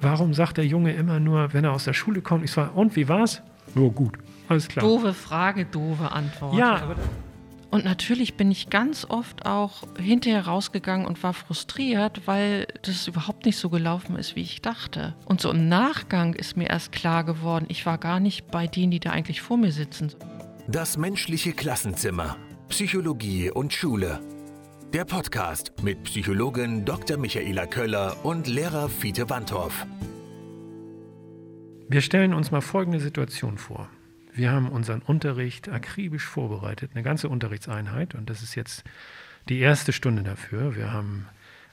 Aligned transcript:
warum 0.00 0.34
sagt 0.34 0.56
der 0.56 0.66
Junge 0.66 0.92
immer 0.92 1.20
nur, 1.20 1.52
wenn 1.52 1.64
er 1.64 1.72
aus 1.72 1.84
der 1.84 1.92
Schule 1.92 2.20
kommt, 2.22 2.44
ich 2.44 2.52
sage, 2.52 2.70
und 2.72 2.96
wie 2.96 3.08
war's? 3.08 3.42
Nur 3.74 3.92
gut, 3.92 4.14
alles 4.48 4.68
klar. 4.68 4.84
Doofe 4.84 5.14
Frage, 5.14 5.64
doofe 5.64 6.10
Antwort. 6.10 6.56
Ja, 6.56 6.76
aber 6.76 6.96
Und 7.70 7.84
natürlich 7.84 8.34
bin 8.34 8.50
ich 8.50 8.68
ganz 8.68 9.06
oft 9.08 9.46
auch 9.46 9.84
hinterher 9.96 10.46
rausgegangen 10.46 11.06
und 11.06 11.22
war 11.22 11.32
frustriert, 11.32 12.22
weil 12.26 12.66
das 12.82 13.06
überhaupt 13.06 13.46
nicht 13.46 13.58
so 13.58 13.70
gelaufen 13.70 14.16
ist, 14.16 14.34
wie 14.34 14.42
ich 14.42 14.60
dachte. 14.60 15.14
Und 15.24 15.40
so 15.40 15.50
im 15.50 15.68
Nachgang 15.68 16.34
ist 16.34 16.56
mir 16.56 16.68
erst 16.68 16.90
klar 16.90 17.22
geworden, 17.22 17.66
ich 17.68 17.86
war 17.86 17.98
gar 17.98 18.18
nicht 18.18 18.50
bei 18.50 18.66
denen, 18.66 18.90
die 18.90 18.98
da 19.00 19.10
eigentlich 19.10 19.40
vor 19.40 19.56
mir 19.56 19.70
sitzen. 19.70 20.12
Das 20.66 20.96
menschliche 20.96 21.52
Klassenzimmer. 21.52 22.36
Psychologie 22.68 23.50
und 23.50 23.72
Schule. 23.72 24.20
Der 24.92 25.04
Podcast 25.04 25.72
mit 25.84 26.02
Psychologin 26.02 26.84
Dr. 26.84 27.16
Michaela 27.16 27.66
Köller 27.66 28.24
und 28.24 28.48
Lehrer 28.48 28.88
Fiete 28.88 29.30
Wandorf. 29.30 29.86
Wir 31.88 32.00
stellen 32.00 32.34
uns 32.34 32.50
mal 32.50 32.60
folgende 32.60 32.98
Situation 32.98 33.56
vor. 33.56 33.88
Wir 34.32 34.50
haben 34.50 34.68
unseren 34.68 35.00
Unterricht 35.02 35.68
akribisch 35.68 36.26
vorbereitet, 36.26 36.90
eine 36.92 37.04
ganze 37.04 37.28
Unterrichtseinheit, 37.28 38.16
und 38.16 38.28
das 38.28 38.42
ist 38.42 38.56
jetzt 38.56 38.82
die 39.48 39.60
erste 39.60 39.92
Stunde 39.92 40.24
dafür. 40.24 40.74
Wir 40.74 40.92
haben 40.92 41.28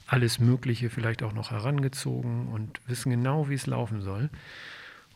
alles 0.06 0.38
Mögliche 0.38 0.88
vielleicht 0.88 1.24
auch 1.24 1.32
noch 1.32 1.50
herangezogen 1.50 2.46
und 2.46 2.80
wissen 2.86 3.10
genau, 3.10 3.48
wie 3.48 3.54
es 3.54 3.66
laufen 3.66 4.00
soll. 4.00 4.30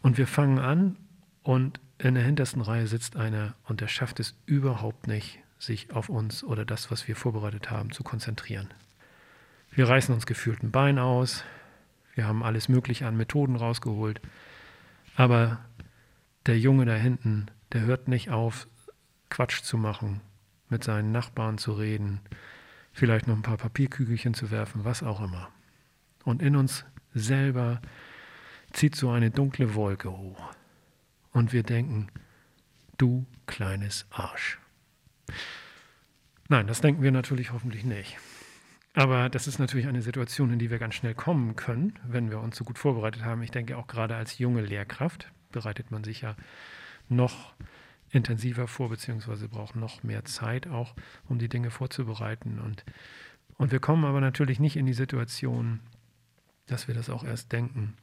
Und 0.03 0.19
wir 0.19 0.27
fangen 0.27 0.59
an 0.59 0.97
und 1.45 1.79
in 1.99 2.15
der 2.15 2.25
hintersten 2.25 2.63
Reihe 2.63 2.89
sitzt 2.89 3.15
einer 3.15 3.55
und 3.69 3.81
der 3.81 3.87
schafft 3.87 4.19
es 4.19 4.37
überhaupt 4.45 5.07
nicht, 5.07 5.39
sich 5.63 5.93
auf 5.93 6.09
uns 6.09 6.43
oder 6.43 6.65
das, 6.65 6.91
was 6.91 7.07
wir 7.07 7.15
vorbereitet 7.15 7.71
haben, 7.71 7.93
zu 7.93 8.03
konzentrieren. 8.03 8.69
Wir 9.71 9.89
reißen 9.89 10.15
uns 10.15 10.27
gefühlt 10.27 10.63
ein 10.63 10.73
Bein 10.73 10.99
aus, 10.99 11.45
wir 12.15 12.27
haben 12.27 12.43
alles 12.43 12.69
Mögliche 12.69 13.07
an 13.07 13.17
Methoden 13.17 13.57
rausgeholt, 13.57 14.21
aber 15.17 15.65
der 16.47 16.59
Junge 16.59 16.85
da 16.85 16.95
hinten, 16.95 17.47
der 17.73 17.83
hört 17.83 18.09
nicht 18.09 18.31
auf, 18.31 18.67
Quatsch 19.31 19.63
zu 19.63 19.79
machen, 19.79 20.21
mit 20.69 20.85
seinen 20.85 21.13
Nachbarn 21.13 21.59
zu 21.59 21.73
reden, 21.73 22.21
vielleicht 22.93 23.29
noch 23.29 23.37
ein 23.37 23.43
paar 23.43 23.57
Papierkügelchen 23.57 24.35
zu 24.35 24.51
werfen, 24.51 24.85
was 24.85 25.03
auch 25.03 25.23
immer. 25.23 25.49
Und 26.25 26.43
in 26.43 26.57
uns 26.57 26.85
selber 27.15 27.81
zieht 28.73 28.97
so 28.97 29.11
eine 29.11 29.31
dunkle 29.31 29.75
Wolke 29.75 30.11
hoch. 30.11 30.53
Und 31.33 31.53
wir 31.53 31.63
denken, 31.63 32.09
du 32.99 33.27
kleines 33.47 34.07
Arsch. 34.11 34.59
Nein, 36.53 36.67
das 36.67 36.83
denken 36.83 37.03
wir 37.03 37.13
natürlich 37.13 37.51
hoffentlich 37.51 37.83
nicht. 37.83 38.19
Aber 38.93 39.31
das 39.31 39.47
ist 39.47 39.59
natürlich 39.59 39.87
eine 39.87 40.03
Situation, 40.03 40.53
in 40.53 40.59
die 40.59 40.71
wir 40.71 40.79
ganz 40.79 40.95
schnell 40.95 41.15
kommen 41.15 41.57
können, 41.57 41.99
wenn 42.07 42.29
wir 42.29 42.41
uns 42.41 42.57
so 42.57 42.65
gut 42.65 42.79
vorbereitet 42.79 43.25
haben. 43.25 43.43
Ich 43.43 43.51
denke 43.51 43.79
auch 43.79 43.87
gerade 43.87 44.17
als 44.17 44.37
junge 44.37 44.61
Lehrkraft 44.61 45.33
bereitet 45.51 45.91
man 45.91 46.05
sich 46.05 46.21
ja 46.21 46.37
noch 47.09 47.55
intensiver 48.11 48.69
vor, 48.69 48.91
beziehungsweise 48.91 49.49
braucht 49.49 49.77
noch 49.77 50.03
mehr 50.03 50.27
Zeit 50.27 50.67
auch, 50.67 50.95
um 51.27 51.39
die 51.39 51.49
Dinge 51.49 51.71
vorzubereiten. 51.71 52.59
Und, 52.59 52.85
und 53.57 53.73
wir 53.73 53.81
kommen 53.81 54.05
aber 54.05 54.21
natürlich 54.21 54.61
nicht 54.61 54.77
in 54.77 54.85
die 54.85 54.93
Situation, 54.93 55.81
dass 56.67 56.87
wir 56.87 56.95
das 56.95 57.09
auch 57.09 57.25
erst 57.25 57.51
denken, 57.53 57.97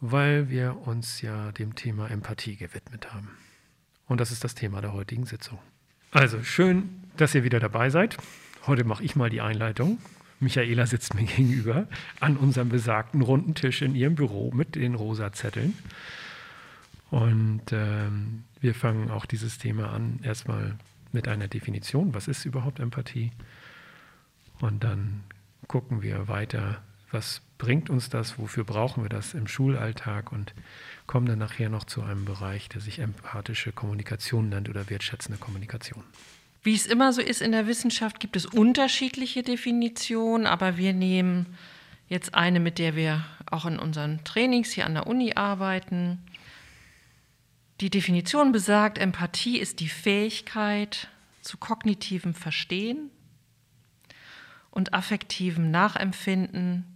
weil 0.00 0.48
wir 0.48 0.78
uns 0.86 1.20
ja 1.20 1.52
dem 1.52 1.74
Thema 1.74 2.10
Empathie 2.10 2.56
gewidmet 2.56 3.12
haben. 3.12 3.28
Und 4.06 4.22
das 4.22 4.32
ist 4.32 4.42
das 4.42 4.54
Thema 4.54 4.80
der 4.80 4.94
heutigen 4.94 5.26
Sitzung. 5.26 5.58
Also 6.10 6.42
schön, 6.42 7.02
dass 7.16 7.34
ihr 7.34 7.44
wieder 7.44 7.60
dabei 7.60 7.90
seid. 7.90 8.16
Heute 8.66 8.84
mache 8.84 9.04
ich 9.04 9.16
mal 9.16 9.30
die 9.30 9.40
Einleitung. 9.40 9.98
Michaela 10.40 10.86
sitzt 10.86 11.14
mir 11.14 11.22
gegenüber 11.26 11.86
an 12.20 12.36
unserem 12.36 12.68
besagten 12.68 13.22
runden 13.22 13.54
Tisch 13.54 13.82
in 13.82 13.94
ihrem 13.94 14.14
Büro 14.14 14.50
mit 14.52 14.74
den 14.74 14.94
rosa 14.94 15.32
Zetteln. 15.32 15.74
Und 17.10 17.72
ähm, 17.72 18.44
wir 18.60 18.74
fangen 18.74 19.10
auch 19.10 19.26
dieses 19.26 19.58
Thema 19.58 19.92
an, 19.92 20.20
erstmal 20.22 20.76
mit 21.12 21.28
einer 21.28 21.48
Definition. 21.48 22.14
Was 22.14 22.28
ist 22.28 22.44
überhaupt 22.44 22.80
Empathie? 22.80 23.32
Und 24.60 24.84
dann 24.84 25.24
gucken 25.68 26.02
wir 26.02 26.28
weiter, 26.28 26.82
was 27.10 27.40
bringt 27.58 27.88
uns 27.88 28.08
das, 28.08 28.38
wofür 28.38 28.64
brauchen 28.64 29.02
wir 29.02 29.08
das 29.08 29.34
im 29.34 29.46
Schulalltag 29.46 30.32
und 30.32 30.54
kommen 31.06 31.26
dann 31.26 31.38
nachher 31.38 31.68
noch 31.68 31.84
zu 31.84 32.02
einem 32.02 32.24
Bereich, 32.24 32.68
der 32.68 32.80
sich 32.80 32.98
empathische 32.98 33.72
Kommunikation 33.72 34.48
nennt 34.48 34.68
oder 34.68 34.90
wertschätzende 34.90 35.38
Kommunikation. 35.38 36.04
Wie 36.62 36.74
es 36.74 36.86
immer 36.86 37.12
so 37.12 37.22
ist 37.22 37.42
in 37.42 37.52
der 37.52 37.66
Wissenschaft, 37.66 38.18
gibt 38.18 38.36
es 38.36 38.44
unterschiedliche 38.44 39.42
Definitionen, 39.42 40.46
aber 40.46 40.76
wir 40.76 40.92
nehmen 40.92 41.46
jetzt 42.08 42.34
eine, 42.34 42.60
mit 42.60 42.78
der 42.78 42.96
wir 42.96 43.24
auch 43.50 43.66
in 43.66 43.78
unseren 43.78 44.22
Trainings 44.24 44.72
hier 44.72 44.86
an 44.86 44.94
der 44.94 45.06
Uni 45.06 45.34
arbeiten. 45.34 46.18
Die 47.80 47.90
Definition 47.90 48.52
besagt, 48.52 48.98
Empathie 48.98 49.58
ist 49.58 49.80
die 49.80 49.88
Fähigkeit 49.88 51.08
zu 51.40 51.56
kognitivem 51.56 52.34
Verstehen 52.34 53.10
und 54.70 54.92
affektivem 54.92 55.70
Nachempfinden 55.70 56.95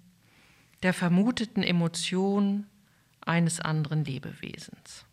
der 0.83 0.93
vermuteten 0.95 1.63
Emotion 1.63 2.67
eines 3.21 3.61
anderen 3.61 4.05
Lebewesens. 4.05 5.05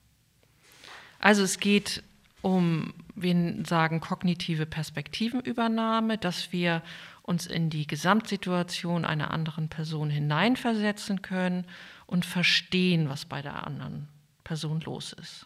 Also 1.19 1.43
es 1.43 1.59
geht 1.59 2.03
um, 2.41 2.93
wir 3.15 3.65
sagen, 3.65 3.99
kognitive 3.99 4.65
Perspektivenübernahme, 4.65 6.17
dass 6.17 6.51
wir 6.51 6.81
uns 7.23 7.45
in 7.45 7.69
die 7.69 7.87
Gesamtsituation 7.87 9.03
einer 9.03 9.31
anderen 9.31 9.67
Person 9.67 10.09
hineinversetzen 10.09 11.21
können 11.21 11.65
und 12.05 12.25
verstehen, 12.25 13.09
was 13.09 13.25
bei 13.25 13.41
der 13.41 13.67
anderen 13.67 14.07
Person 14.43 14.79
los 14.81 15.13
ist. 15.13 15.45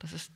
Das 0.00 0.12
ist. 0.12 0.30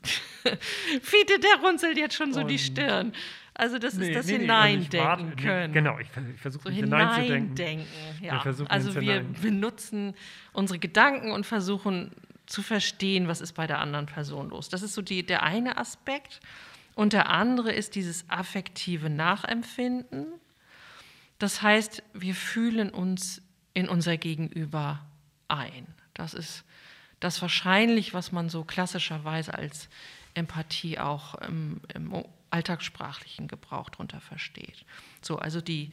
Fiete, 1.02 1.38
der 1.40 1.62
runzelt 1.62 1.98
jetzt 1.98 2.14
schon 2.14 2.32
so 2.32 2.40
und 2.40 2.48
die 2.48 2.58
Stirn. 2.58 3.12
Also, 3.58 3.80
das 3.80 3.94
nee, 3.94 4.08
ist 4.08 4.16
das 4.16 4.26
nee, 4.26 4.38
Hineindenken 4.38 5.30
nee, 5.30 5.42
können. 5.42 5.72
Genau, 5.72 5.98
ich, 5.98 6.06
ich 6.32 6.40
versuche 6.40 6.68
so 6.68 6.70
hineinzudenken. 6.70 7.56
Hineindenken, 7.56 7.86
ja. 8.22 8.44
Wir 8.44 8.70
also, 8.70 9.00
wir 9.00 9.20
benutzen 9.42 10.14
unsere 10.52 10.78
Gedanken 10.78 11.32
und 11.32 11.44
versuchen 11.44 12.12
zu 12.46 12.62
verstehen, 12.62 13.26
was 13.26 13.40
ist 13.40 13.54
bei 13.54 13.66
der 13.66 13.80
anderen 13.80 14.06
Person 14.06 14.50
los. 14.50 14.68
Das 14.68 14.82
ist 14.82 14.94
so 14.94 15.02
die, 15.02 15.26
der 15.26 15.42
eine 15.42 15.76
Aspekt. 15.76 16.40
Und 16.94 17.12
der 17.12 17.30
andere 17.30 17.72
ist 17.72 17.96
dieses 17.96 18.30
affektive 18.30 19.10
Nachempfinden. 19.10 20.26
Das 21.40 21.60
heißt, 21.60 22.04
wir 22.14 22.36
fühlen 22.36 22.90
uns 22.90 23.42
in 23.74 23.88
unser 23.88 24.16
Gegenüber 24.16 25.04
ein. 25.48 25.86
Das 26.14 26.32
ist 26.32 26.64
das 27.18 27.42
wahrscheinlich, 27.42 28.14
was 28.14 28.30
man 28.30 28.48
so 28.48 28.62
klassischerweise 28.62 29.52
als 29.52 29.88
Empathie 30.34 31.00
auch 31.00 31.34
im, 31.36 31.80
im 31.92 32.24
alltagssprachlichen 32.50 33.48
Gebrauch 33.48 33.90
darunter 33.90 34.20
versteht. 34.20 34.84
So, 35.22 35.38
also 35.38 35.60
die, 35.60 35.90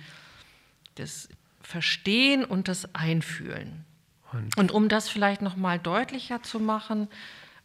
das 0.95 1.29
Verstehen 1.61 2.45
und 2.45 2.67
das 2.67 2.93
Einfühlen. 2.93 3.85
Und, 4.31 4.57
und 4.57 4.71
um 4.71 4.89
das 4.89 5.09
vielleicht 5.09 5.41
noch 5.41 5.55
mal 5.55 5.79
deutlicher 5.79 6.43
zu 6.43 6.59
machen, 6.59 7.07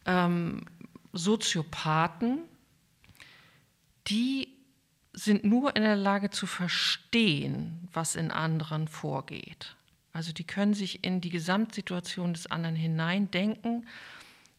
ähm, 0.05 0.65
Soziopathen, 1.13 2.39
die 4.07 4.47
sind 5.13 5.43
nur 5.43 5.75
in 5.75 5.83
der 5.83 5.95
Lage 5.95 6.29
zu 6.29 6.47
verstehen, 6.47 7.87
was 7.91 8.15
in 8.15 8.31
anderen 8.31 8.87
vorgeht. 8.87 9.75
Also 10.13 10.33
die 10.33 10.45
können 10.45 10.73
sich 10.73 11.03
in 11.03 11.21
die 11.21 11.29
Gesamtsituation 11.29 12.33
des 12.33 12.47
anderen 12.47 12.75
hineindenken, 12.75 13.87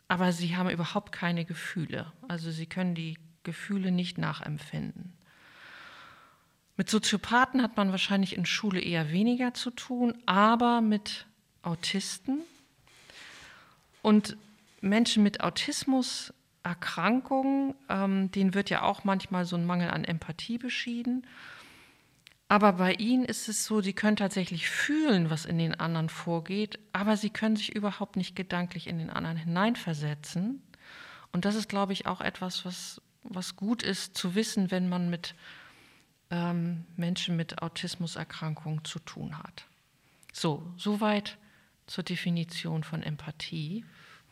aber 0.08 0.32
sie 0.32 0.56
haben 0.56 0.70
überhaupt 0.70 1.12
keine 1.12 1.44
Gefühle. 1.44 2.12
Also 2.28 2.50
sie 2.50 2.66
können 2.66 2.94
die 2.94 3.16
Gefühle 3.44 3.90
nicht 3.90 4.18
nachempfinden. 4.18 5.14
Mit 6.76 6.90
Soziopathen 6.90 7.62
hat 7.62 7.76
man 7.76 7.90
wahrscheinlich 7.90 8.36
in 8.36 8.46
Schule 8.46 8.80
eher 8.80 9.12
weniger 9.12 9.54
zu 9.54 9.70
tun, 9.70 10.18
aber 10.26 10.80
mit 10.80 11.26
Autisten 11.62 12.38
und 14.00 14.36
Menschen 14.80 15.22
mit 15.22 15.42
Autismuserkrankungen, 15.42 17.74
ähm, 17.88 18.30
denen 18.32 18.54
wird 18.54 18.70
ja 18.70 18.82
auch 18.82 19.04
manchmal 19.04 19.44
so 19.44 19.54
ein 19.56 19.66
Mangel 19.66 19.90
an 19.90 20.04
Empathie 20.04 20.56
beschieden. 20.58 21.26
Aber 22.48 22.72
bei 22.74 22.94
ihnen 22.94 23.24
ist 23.24 23.48
es 23.48 23.64
so, 23.64 23.80
sie 23.80 23.94
können 23.94 24.16
tatsächlich 24.16 24.68
fühlen, 24.68 25.30
was 25.30 25.46
in 25.46 25.56
den 25.56 25.74
anderen 25.74 26.10
vorgeht, 26.10 26.78
aber 26.92 27.16
sie 27.16 27.30
können 27.30 27.56
sich 27.56 27.74
überhaupt 27.74 28.16
nicht 28.16 28.36
gedanklich 28.36 28.88
in 28.88 28.98
den 28.98 29.08
anderen 29.08 29.38
hineinversetzen. 29.38 30.62
Und 31.32 31.46
das 31.46 31.54
ist, 31.54 31.70
glaube 31.70 31.94
ich, 31.94 32.06
auch 32.06 32.20
etwas, 32.20 32.66
was, 32.66 33.00
was 33.22 33.56
gut 33.56 33.82
ist 33.82 34.16
zu 34.16 34.34
wissen, 34.34 34.70
wenn 34.70 34.88
man 34.88 35.10
mit 35.10 35.34
ähm, 36.30 36.84
Menschen 36.96 37.36
mit 37.36 37.62
Autismuserkrankungen 37.62 38.84
zu 38.84 38.98
tun 38.98 39.38
hat. 39.38 39.66
So, 40.32 40.72
soweit 40.76 41.38
zur 41.86 42.04
Definition 42.04 42.84
von 42.84 43.02
Empathie. 43.02 43.84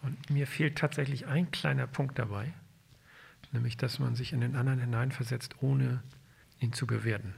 Und 0.03 0.31
mir 0.31 0.47
fehlt 0.47 0.79
tatsächlich 0.79 1.27
ein 1.27 1.51
kleiner 1.51 1.87
Punkt 1.87 2.19
dabei, 2.19 2.53
nämlich 3.53 3.77
dass 3.77 3.99
man 3.99 4.15
sich 4.15 4.33
in 4.33 4.41
den 4.41 4.57
anderen 4.57 4.81
hineinversetzt, 4.81 5.63
ohne 5.63 6.03
ihn 6.59 6.73
zu 6.73 6.87
bewerten. 6.87 7.35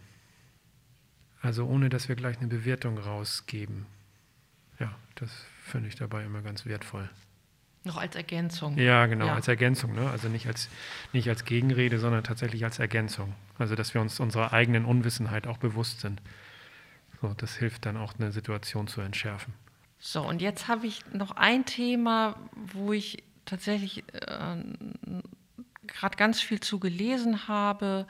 Also 1.41 1.67
ohne 1.67 1.89
dass 1.89 2.09
wir 2.09 2.15
gleich 2.15 2.39
eine 2.39 2.47
Bewertung 2.47 2.99
rausgeben. 2.99 3.87
Ja, 4.79 4.95
Das 5.17 5.31
finde 5.65 5.89
ich 5.89 5.97
dabei 5.97 6.25
immer 6.25 6.43
ganz 6.43 6.67
wertvoll. 6.67 7.11
Noch 7.85 7.97
als 7.97 8.15
Ergänzung. 8.15 8.79
Ja, 8.79 9.07
genau, 9.07 9.27
ja. 9.27 9.35
als 9.35 9.49
Ergänzung. 9.49 9.95
Ne? 9.95 10.09
Also 10.09 10.29
nicht 10.29 10.47
als, 10.47 10.69
nicht 11.13 11.29
als 11.29 11.45
Gegenrede, 11.45 11.99
sondern 11.99 12.23
tatsächlich 12.23 12.65
als 12.65 12.79
Ergänzung. 12.79 13.35
Also 13.59 13.75
dass 13.75 13.95
wir 13.95 14.01
uns 14.01 14.21
unserer 14.21 14.53
eigenen 14.53 14.85
Unwissenheit 14.85 15.47
auch 15.47 15.59
bewusst 15.59 16.01
sind. 16.01 16.23
So, 17.21 17.35
das 17.37 17.57
hilft 17.57 17.87
dann 17.87 17.97
auch, 17.97 18.15
eine 18.19 18.33
Situation 18.33 18.87
zu 18.87 19.01
entschärfen. 19.01 19.55
So, 19.99 20.23
und 20.23 20.43
jetzt 20.43 20.69
habe 20.69 20.87
ich 20.87 21.01
noch 21.13 21.33
ein 21.33 21.65
Thema, 21.65 22.37
wo 22.55 22.93
ich 22.93 23.23
tatsächlich 23.45 24.05
äh, 24.13 24.57
gerade 25.87 26.17
ganz 26.17 26.41
viel 26.41 26.61
zu 26.61 26.79
gelesen 26.79 27.49
habe, 27.49 28.07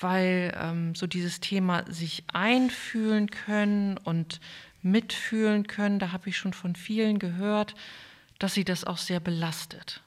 weil 0.00 0.56
ähm, 0.60 0.94
so 0.94 1.06
dieses 1.06 1.40
Thema 1.40 1.84
sich 1.90 2.24
einfühlen 2.32 3.30
können 3.30 3.96
und 3.96 4.40
mitfühlen 4.82 5.66
können, 5.66 5.98
da 5.98 6.12
habe 6.12 6.28
ich 6.28 6.36
schon 6.36 6.52
von 6.52 6.76
vielen 6.76 7.18
gehört, 7.18 7.74
dass 8.38 8.54
sie 8.54 8.64
das 8.64 8.84
auch 8.84 8.98
sehr 8.98 9.20
belastet, 9.20 10.02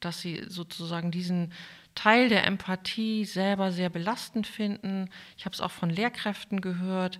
dass 0.00 0.20
sie 0.20 0.44
sozusagen 0.48 1.10
diesen 1.10 1.52
Teil 1.94 2.28
der 2.28 2.46
Empathie 2.46 3.24
selber 3.24 3.72
sehr 3.72 3.88
belastend 3.88 4.46
finden. 4.46 5.08
Ich 5.38 5.46
habe 5.46 5.54
es 5.54 5.60
auch 5.60 5.70
von 5.70 5.88
Lehrkräften 5.88 6.60
gehört, 6.60 7.18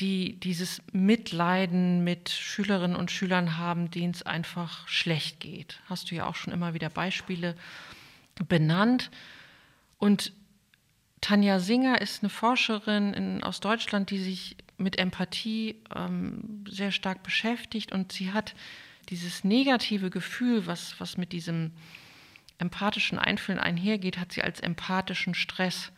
die 0.00 0.38
dieses 0.40 0.82
Mitleiden 0.92 2.04
mit 2.04 2.28
Schülerinnen 2.28 2.96
und 2.96 3.10
Schülern 3.10 3.56
haben, 3.56 3.90
denen 3.90 4.12
es 4.12 4.22
einfach 4.22 4.86
schlecht 4.86 5.40
geht. 5.40 5.80
Hast 5.86 6.10
du 6.10 6.14
ja 6.14 6.26
auch 6.26 6.34
schon 6.34 6.52
immer 6.52 6.74
wieder 6.74 6.90
Beispiele 6.90 7.56
benannt. 8.46 9.10
Und 9.98 10.32
Tanja 11.22 11.58
Singer 11.58 12.00
ist 12.02 12.22
eine 12.22 12.28
Forscherin 12.28 13.14
in, 13.14 13.42
aus 13.42 13.60
Deutschland, 13.60 14.10
die 14.10 14.18
sich 14.18 14.56
mit 14.76 14.98
Empathie 14.98 15.76
ähm, 15.94 16.64
sehr 16.68 16.92
stark 16.92 17.22
beschäftigt 17.22 17.92
und 17.92 18.12
sie 18.12 18.32
hat 18.32 18.54
dieses 19.08 19.44
negative 19.44 20.10
Gefühl, 20.10 20.66
was, 20.66 20.98
was 21.00 21.16
mit 21.16 21.32
diesem 21.32 21.72
empathischen 22.58 23.18
Einfühlen 23.18 23.60
einhergeht, 23.60 24.18
hat 24.18 24.32
sie 24.32 24.42
als 24.42 24.60
empathischen 24.60 25.34
Stress 25.34 25.92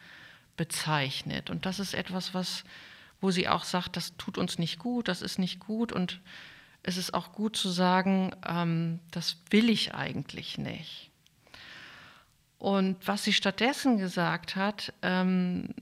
bezeichnet. 0.56 1.50
Und 1.50 1.66
das 1.66 1.78
ist 1.78 1.94
etwas, 1.94 2.34
was, 2.34 2.64
wo 3.20 3.30
sie 3.30 3.48
auch 3.48 3.64
sagt, 3.64 3.96
das 3.96 4.16
tut 4.16 4.38
uns 4.38 4.58
nicht 4.58 4.78
gut, 4.78 5.08
das 5.08 5.22
ist 5.22 5.38
nicht 5.38 5.60
gut 5.60 5.92
und 5.92 6.20
es 6.82 6.96
ist 6.96 7.14
auch 7.14 7.32
gut 7.32 7.56
zu 7.56 7.68
sagen, 7.68 8.32
ähm, 8.46 9.00
das 9.10 9.36
will 9.50 9.70
ich 9.70 9.94
eigentlich 9.94 10.58
nicht. 10.58 11.10
Und 12.58 12.96
was 13.06 13.24
sie 13.24 13.32
stattdessen 13.32 13.98
gesagt 13.98 14.56
hat, 14.56 14.92
ähm, 15.02 15.74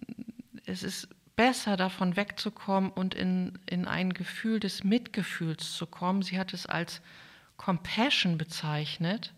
es 0.66 0.82
ist 0.82 1.08
besser 1.36 1.76
davon 1.76 2.16
wegzukommen 2.16 2.90
und 2.90 3.14
in, 3.14 3.58
in 3.66 3.86
ein 3.86 4.12
Gefühl 4.12 4.58
des 4.58 4.82
Mitgefühls 4.82 5.74
zu 5.74 5.86
kommen. 5.86 6.22
Sie 6.22 6.38
hat 6.38 6.54
es 6.54 6.66
als 6.66 7.02
Compassion 7.56 8.38
bezeichnet. 8.38 9.32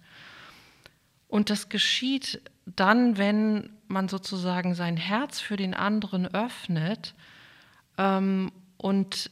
Und 1.27 1.51
das 1.51 1.69
geschieht 1.69 2.41
dann, 2.65 3.19
wenn 3.19 3.71
man 3.89 4.09
sozusagen 4.09 4.75
sein 4.75 4.97
Herz 4.97 5.41
für 5.41 5.57
den 5.57 5.75
anderen 5.75 6.33
öffnet 6.33 7.15
ähm, 7.99 8.53
und 8.77 9.31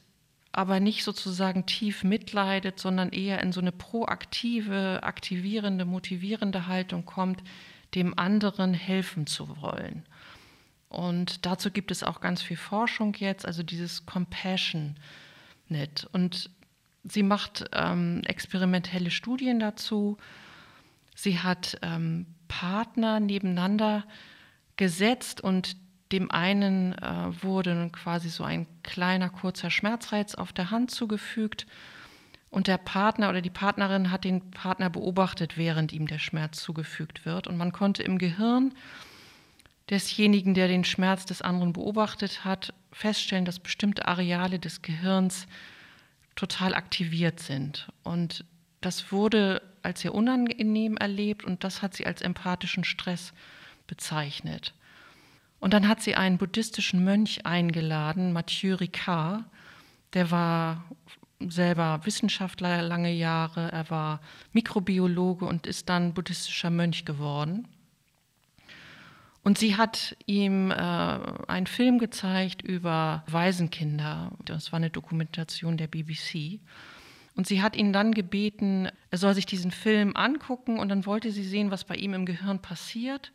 aber 0.52 0.80
nicht 0.80 1.04
sozusagen 1.04 1.66
tief 1.66 2.02
mitleidet, 2.02 2.80
sondern 2.80 3.10
eher 3.10 3.42
in 3.42 3.52
so 3.52 3.60
eine 3.60 3.72
proaktive, 3.72 5.02
aktivierende, 5.02 5.84
motivierende 5.84 6.66
Haltung 6.66 7.04
kommt, 7.04 7.42
dem 7.94 8.18
anderen 8.18 8.72
helfen 8.72 9.26
zu 9.26 9.60
wollen. 9.60 10.06
Und 10.88 11.44
dazu 11.46 11.70
gibt 11.70 11.90
es 11.90 12.02
auch 12.02 12.20
ganz 12.20 12.42
viel 12.42 12.56
Forschung 12.56 13.14
jetzt, 13.14 13.46
also 13.46 13.62
dieses 13.62 14.06
Compassion 14.06 14.96
Net. 15.68 16.08
Und 16.12 16.50
sie 17.02 17.22
macht 17.22 17.64
ähm, 17.72 18.22
experimentelle 18.24 19.10
Studien 19.10 19.58
dazu. 19.58 20.16
Sie 21.14 21.40
hat 21.40 21.78
ähm, 21.82 22.26
Partner 22.46 23.18
nebeneinander 23.18 24.04
gesetzt 24.76 25.40
und 25.40 25.76
dem 26.12 26.30
einen 26.30 26.92
äh, 26.92 27.42
wurde 27.42 27.90
quasi 27.90 28.28
so 28.28 28.44
ein 28.44 28.66
kleiner 28.84 29.28
kurzer 29.28 29.70
Schmerzreiz 29.70 30.36
auf 30.36 30.52
der 30.52 30.70
Hand 30.70 30.92
zugefügt 30.92 31.66
und 32.56 32.68
der 32.68 32.78
Partner 32.78 33.28
oder 33.28 33.42
die 33.42 33.50
Partnerin 33.50 34.10
hat 34.10 34.24
den 34.24 34.50
Partner 34.50 34.88
beobachtet, 34.88 35.58
während 35.58 35.92
ihm 35.92 36.06
der 36.06 36.18
Schmerz 36.18 36.62
zugefügt 36.62 37.26
wird. 37.26 37.48
Und 37.48 37.56
man 37.56 37.72
konnte 37.72 38.02
im 38.02 38.18
Gehirn 38.18 38.72
desjenigen, 39.90 40.54
der 40.54 40.68
den 40.68 40.84
Schmerz 40.84 41.26
des 41.26 41.42
anderen 41.42 41.72
beobachtet 41.72 42.44
hat, 42.44 42.74
feststellen, 42.92 43.44
dass 43.44 43.60
bestimmte 43.60 44.08
Areale 44.08 44.58
des 44.58 44.82
Gehirns 44.82 45.46
total 46.34 46.74
aktiviert 46.74 47.40
sind. 47.40 47.88
Und 48.02 48.44
das 48.80 49.12
wurde 49.12 49.62
als 49.82 50.00
sehr 50.00 50.14
unangenehm 50.14 50.96
erlebt 50.96 51.44
und 51.44 51.64
das 51.64 51.82
hat 51.82 51.94
sie 51.94 52.06
als 52.06 52.22
empathischen 52.22 52.84
Stress 52.84 53.32
bezeichnet. 53.86 54.74
Und 55.60 55.72
dann 55.72 55.88
hat 55.88 56.02
sie 56.02 56.14
einen 56.14 56.38
buddhistischen 56.38 57.02
Mönch 57.04 57.46
eingeladen, 57.46 58.32
Mathieu 58.32 58.74
Ricard. 58.74 59.44
Der 60.12 60.30
war 60.30 60.84
selber 61.40 62.00
Wissenschaftler 62.04 62.82
lange 62.82 63.12
Jahre, 63.12 63.72
er 63.72 63.90
war 63.90 64.20
Mikrobiologe 64.52 65.44
und 65.44 65.66
ist 65.66 65.88
dann 65.88 66.14
buddhistischer 66.14 66.70
Mönch 66.70 67.04
geworden. 67.04 67.68
Und 69.46 69.58
sie 69.58 69.76
hat 69.76 70.16
ihm 70.26 70.72
äh, 70.72 70.75
einen 70.75 71.69
Film 71.69 72.00
gezeigt 72.00 72.62
über 72.62 73.22
Waisenkinder. 73.28 74.32
Das 74.44 74.72
war 74.72 74.78
eine 74.78 74.90
Dokumentation 74.90 75.76
der 75.76 75.87
BBC. 75.87 76.58
Und 77.37 77.46
sie 77.46 77.62
hat 77.62 77.76
ihn 77.76 77.93
dann 77.93 78.10
gebeten, 78.10 78.88
er 79.12 79.19
soll 79.19 79.34
sich 79.34 79.46
diesen 79.46 79.70
Film 79.70 80.16
angucken 80.16 80.81
und 80.81 80.88
dann 80.88 81.06
wollte 81.06 81.31
sie 81.31 81.44
sehen, 81.44 81.70
was 81.70 81.84
bei 81.84 81.94
ihm 81.94 82.12
im 82.12 82.26
Gehirn 82.26 82.58
passiert. 82.58 83.31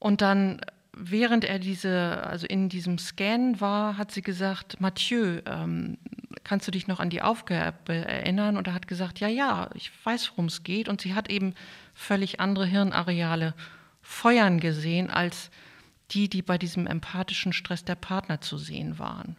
Und 0.00 0.20
dann, 0.20 0.62
während 0.96 1.44
er 1.44 1.60
diese, 1.60 2.26
also 2.26 2.48
in 2.48 2.68
diesem 2.68 2.98
Scan 2.98 3.60
war, 3.60 3.98
hat 3.98 4.10
sie 4.10 4.22
gesagt, 4.22 4.80
Mathieu, 4.80 5.42
ähm, 5.46 5.98
kannst 6.42 6.66
du 6.66 6.72
dich 6.72 6.88
noch 6.88 6.98
an 6.98 7.08
die 7.08 7.22
Aufgabe 7.22 7.94
erinnern? 7.94 8.56
Und 8.56 8.66
er 8.66 8.74
hat 8.74 8.88
gesagt, 8.88 9.20
ja, 9.20 9.28
ja, 9.28 9.70
ich 9.74 9.92
weiß, 10.02 10.32
worum 10.32 10.46
es 10.46 10.64
geht. 10.64 10.88
Und 10.88 11.00
sie 11.00 11.14
hat 11.14 11.30
eben 11.30 11.54
völlig 11.94 12.40
andere 12.40 12.66
Hirnareale 12.66 13.54
feuern 14.10 14.58
gesehen 14.58 15.08
als 15.08 15.50
die, 16.10 16.28
die 16.28 16.42
bei 16.42 16.58
diesem 16.58 16.88
empathischen 16.88 17.52
Stress 17.52 17.84
der 17.84 17.94
Partner 17.94 18.40
zu 18.40 18.58
sehen 18.58 18.98
waren. 18.98 19.36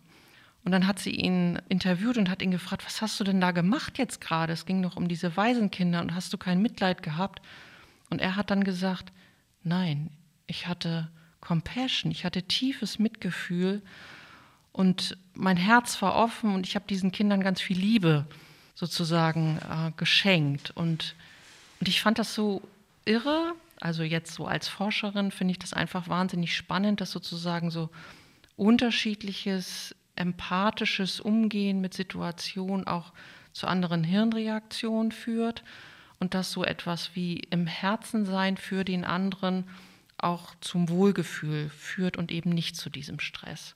Und 0.64 0.72
dann 0.72 0.88
hat 0.88 0.98
sie 0.98 1.12
ihn 1.12 1.62
interviewt 1.68 2.18
und 2.18 2.30
hat 2.30 2.42
ihn 2.42 2.52
gefragt, 2.52 2.86
was 2.86 3.02
hast 3.02 3.20
du 3.20 3.26
denn 3.26 3.42
da 3.42 3.52
gemacht 3.52 3.98
jetzt 3.98 4.22
gerade? 4.22 4.54
Es 4.54 4.66
ging 4.66 4.82
doch 4.82 4.96
um 4.96 5.10
diese 5.10 5.36
Waisenkinder 5.36 6.00
und 6.00 6.16
hast 6.16 6.32
du 6.32 6.38
kein 6.38 6.62
Mitleid 6.62 7.04
gehabt? 7.04 7.42
Und 8.10 8.22
er 8.22 8.38
hat 8.38 8.50
dann 8.50 8.64
gesagt, 8.64 9.12
nein, 9.64 10.10
ich 10.48 10.68
hatte 10.68 11.10
Compassion, 11.42 12.12
ich 12.12 12.24
hatte 12.24 12.44
tiefes 12.44 12.98
Mitgefühl 12.98 13.82
und 14.72 15.18
mein 15.34 15.58
Herz 15.58 16.02
war 16.02 16.16
offen 16.16 16.54
und 16.54 16.66
ich 16.66 16.76
habe 16.76 16.86
diesen 16.88 17.12
Kindern 17.12 17.42
ganz 17.42 17.60
viel 17.60 17.78
Liebe 17.78 18.26
sozusagen 18.76 19.60
äh, 19.70 19.92
geschenkt. 19.98 20.72
Und, 20.72 21.16
und 21.82 21.90
ich 21.90 22.02
fand 22.02 22.20
das 22.20 22.34
so 22.34 22.62
irre. 23.04 23.54
Also 23.82 24.04
jetzt 24.04 24.36
so 24.36 24.46
als 24.46 24.68
Forscherin 24.68 25.32
finde 25.32 25.54
ich 25.54 25.60
das 25.60 25.74
einfach 25.74 26.08
wahnsinnig 26.08 26.56
spannend, 26.56 27.02
dass 27.02 27.12
sozusagen 27.12 27.72
so 27.72 27.90
unterschiedliches, 28.56 29.96
empathisches 30.16 31.20
Umgehen 31.20 31.82
mit 31.82 31.96
Situationen 31.96 32.86
auch 32.86 33.12
zu 33.54 33.66
anderen 33.66 34.04
Hirnreaktionen 34.04 35.12
führt 35.12 35.64
und 36.20 36.36
dass 36.36 36.52
so 36.52 36.64
etwas 36.64 37.16
wie 37.16 37.40
im 37.50 37.66
Herzen 37.66 38.26
sein 38.26 38.56
für 38.56 38.86
den 38.86 39.04
anderen 39.04 39.68
auch 40.18 40.54
zum 40.62 40.90
Wohlgefühl 40.90 41.70
führt 41.70 42.18
und 42.18 42.32
eben 42.32 42.52
nicht 42.52 42.76
zu 42.76 42.92
diesem 42.92 43.20
Stress. 43.20 43.76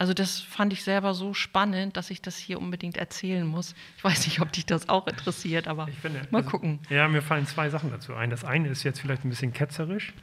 Also 0.00 0.14
das 0.14 0.38
fand 0.40 0.72
ich 0.72 0.84
selber 0.84 1.12
so 1.12 1.34
spannend, 1.34 1.96
dass 1.96 2.10
ich 2.10 2.22
das 2.22 2.36
hier 2.38 2.60
unbedingt 2.60 2.96
erzählen 2.96 3.44
muss. 3.44 3.74
Ich 3.96 4.04
weiß 4.04 4.26
nicht, 4.26 4.40
ob 4.40 4.52
dich 4.52 4.64
das 4.64 4.88
auch 4.88 5.08
interessiert, 5.08 5.66
aber 5.66 5.88
finde, 5.88 6.22
mal 6.30 6.38
also, 6.38 6.50
gucken. 6.50 6.78
Ja, 6.88 7.08
mir 7.08 7.20
fallen 7.20 7.46
zwei 7.46 7.68
Sachen 7.68 7.90
dazu 7.90 8.14
ein. 8.14 8.30
Das 8.30 8.44
eine 8.44 8.68
ist 8.68 8.84
jetzt 8.84 9.00
vielleicht 9.00 9.24
ein 9.24 9.30
bisschen 9.30 9.52
ketzerisch. 9.52 10.14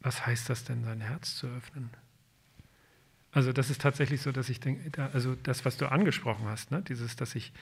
Was 0.00 0.24
heißt 0.26 0.48
das 0.48 0.64
denn, 0.64 0.82
sein 0.82 1.02
Herz 1.02 1.36
zu 1.36 1.46
öffnen? 1.46 1.90
Also 3.32 3.52
das 3.52 3.68
ist 3.68 3.82
tatsächlich 3.82 4.22
so, 4.22 4.32
dass 4.32 4.48
ich 4.48 4.60
denke, 4.60 5.10
also 5.12 5.34
das, 5.34 5.66
was 5.66 5.76
du 5.76 5.86
angesprochen 5.86 6.46
hast, 6.48 6.70
ne, 6.70 6.80
dieses, 6.80 7.16
dass 7.16 7.34
ich 7.34 7.52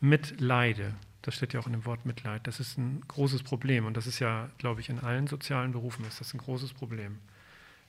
mitleide, 0.00 0.94
das 1.22 1.34
steht 1.34 1.54
ja 1.54 1.60
auch 1.60 1.66
in 1.66 1.72
dem 1.72 1.84
Wort 1.84 2.06
Mitleid, 2.06 2.46
das 2.46 2.60
ist 2.60 2.78
ein 2.78 3.02
großes 3.08 3.42
Problem 3.42 3.84
und 3.84 3.96
das 3.96 4.06
ist 4.06 4.20
ja, 4.20 4.48
glaube 4.58 4.80
ich, 4.80 4.88
in 4.88 5.00
allen 5.00 5.26
sozialen 5.26 5.72
Berufen 5.72 6.04
ist 6.06 6.20
das 6.20 6.32
ein 6.32 6.38
großes 6.38 6.72
Problem 6.72 7.18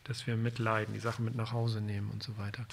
dass 0.04 0.28
wir 0.28 0.36
mitleiden, 0.36 0.94
die 0.94 1.00
Sachen 1.00 1.26
mit 1.26 1.36
nach 1.36 1.52
Hause 1.52 1.82
nehmen 1.82 2.10
und 2.12 2.24
so 2.24 2.38
weiter. 2.38 2.66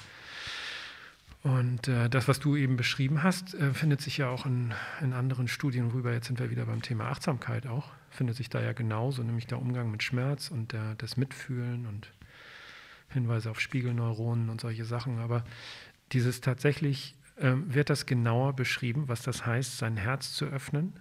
Und 1.43 1.89
äh, 1.89 2.11
das, 2.11 2.29
was 2.29 2.39
du 2.39 2.55
eben 2.55 2.77
beschrieben 2.77 3.23
hast, 3.23 3.55
äh, 3.55 3.73
findet 3.73 4.03
sich 4.03 4.19
ja 4.19 4.29
auch 4.29 4.45
in, 4.45 4.75
in, 5.01 5.15
anderen 5.15 5.49
Studien 5.49 5.91
rüber. 5.91 6.13
Jetzt 6.13 6.27
sind 6.27 6.39
wir 6.39 6.51
wieder 6.51 6.67
beim 6.67 6.83
Thema 6.83 7.07
Achtsamkeit 7.07 7.67
auch. 7.67 7.91
Findet 8.11 8.37
sich 8.37 8.51
da 8.51 8.61
ja 8.61 8.73
genauso, 8.73 9.23
nämlich 9.23 9.47
der 9.47 9.59
Umgang 9.59 9.91
mit 9.91 10.03
Schmerz 10.03 10.51
und 10.51 10.73
der, 10.73 10.97
das 10.97 11.17
Mitfühlen 11.17 11.87
und 11.87 12.11
Hinweise 13.09 13.51
auf 13.51 13.59
Spiegelneuronen 13.59 14.51
und 14.51 14.61
solche 14.61 14.85
Sachen. 14.85 15.19
Aber 15.19 15.45
dieses 16.13 16.41
tatsächlich 16.41 17.17
Ähm, 17.41 17.73
wird 17.73 17.89
das 17.89 18.05
genauer 18.05 18.53
beschrieben, 18.55 19.09
was 19.09 19.23
das 19.23 19.47
heißt, 19.47 19.79
sein 19.79 19.97
Herz 19.97 20.35
zu 20.35 20.45
öffnen? 20.45 20.93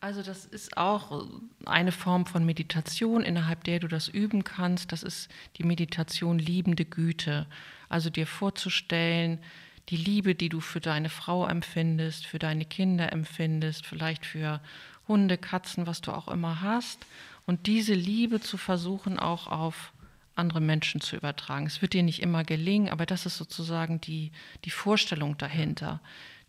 Also 0.00 0.22
das 0.22 0.44
ist 0.44 0.76
auch 0.76 1.26
eine 1.64 1.90
Form 1.90 2.24
von 2.26 2.44
Meditation, 2.44 3.22
innerhalb 3.22 3.64
der 3.64 3.80
du 3.80 3.88
das 3.88 4.08
üben 4.08 4.44
kannst. 4.44 4.92
Das 4.92 5.02
ist 5.02 5.28
die 5.56 5.64
Meditation 5.64 6.38
liebende 6.38 6.84
Güte. 6.84 7.46
Also 7.88 8.08
dir 8.08 8.26
vorzustellen, 8.26 9.40
die 9.88 9.96
Liebe, 9.96 10.34
die 10.34 10.48
du 10.48 10.60
für 10.60 10.80
deine 10.80 11.08
Frau 11.08 11.46
empfindest, 11.46 12.26
für 12.26 12.38
deine 12.38 12.64
Kinder 12.64 13.12
empfindest, 13.12 13.86
vielleicht 13.86 14.24
für 14.24 14.60
Hunde, 15.08 15.36
Katzen, 15.38 15.86
was 15.86 16.00
du 16.00 16.12
auch 16.12 16.28
immer 16.28 16.60
hast. 16.60 17.04
Und 17.46 17.66
diese 17.66 17.94
Liebe 17.94 18.40
zu 18.40 18.56
versuchen 18.56 19.18
auch 19.18 19.46
auf 19.48 19.92
andere 20.36 20.60
Menschen 20.60 21.00
zu 21.00 21.16
übertragen. 21.16 21.66
Es 21.66 21.82
wird 21.82 21.94
dir 21.94 22.04
nicht 22.04 22.22
immer 22.22 22.44
gelingen, 22.44 22.90
aber 22.90 23.06
das 23.06 23.26
ist 23.26 23.36
sozusagen 23.36 24.00
die, 24.00 24.30
die 24.64 24.70
Vorstellung 24.70 25.36
dahinter. 25.38 26.00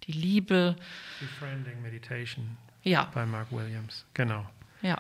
Die 0.03 0.11
Liebe. 0.11 0.75
Befriending 1.19 1.81
Meditation. 1.81 2.57
Ja. 2.83 3.09
Bei 3.13 3.25
Mark 3.25 3.51
Williams, 3.51 4.05
genau. 4.13 4.50
Ja. 4.81 4.98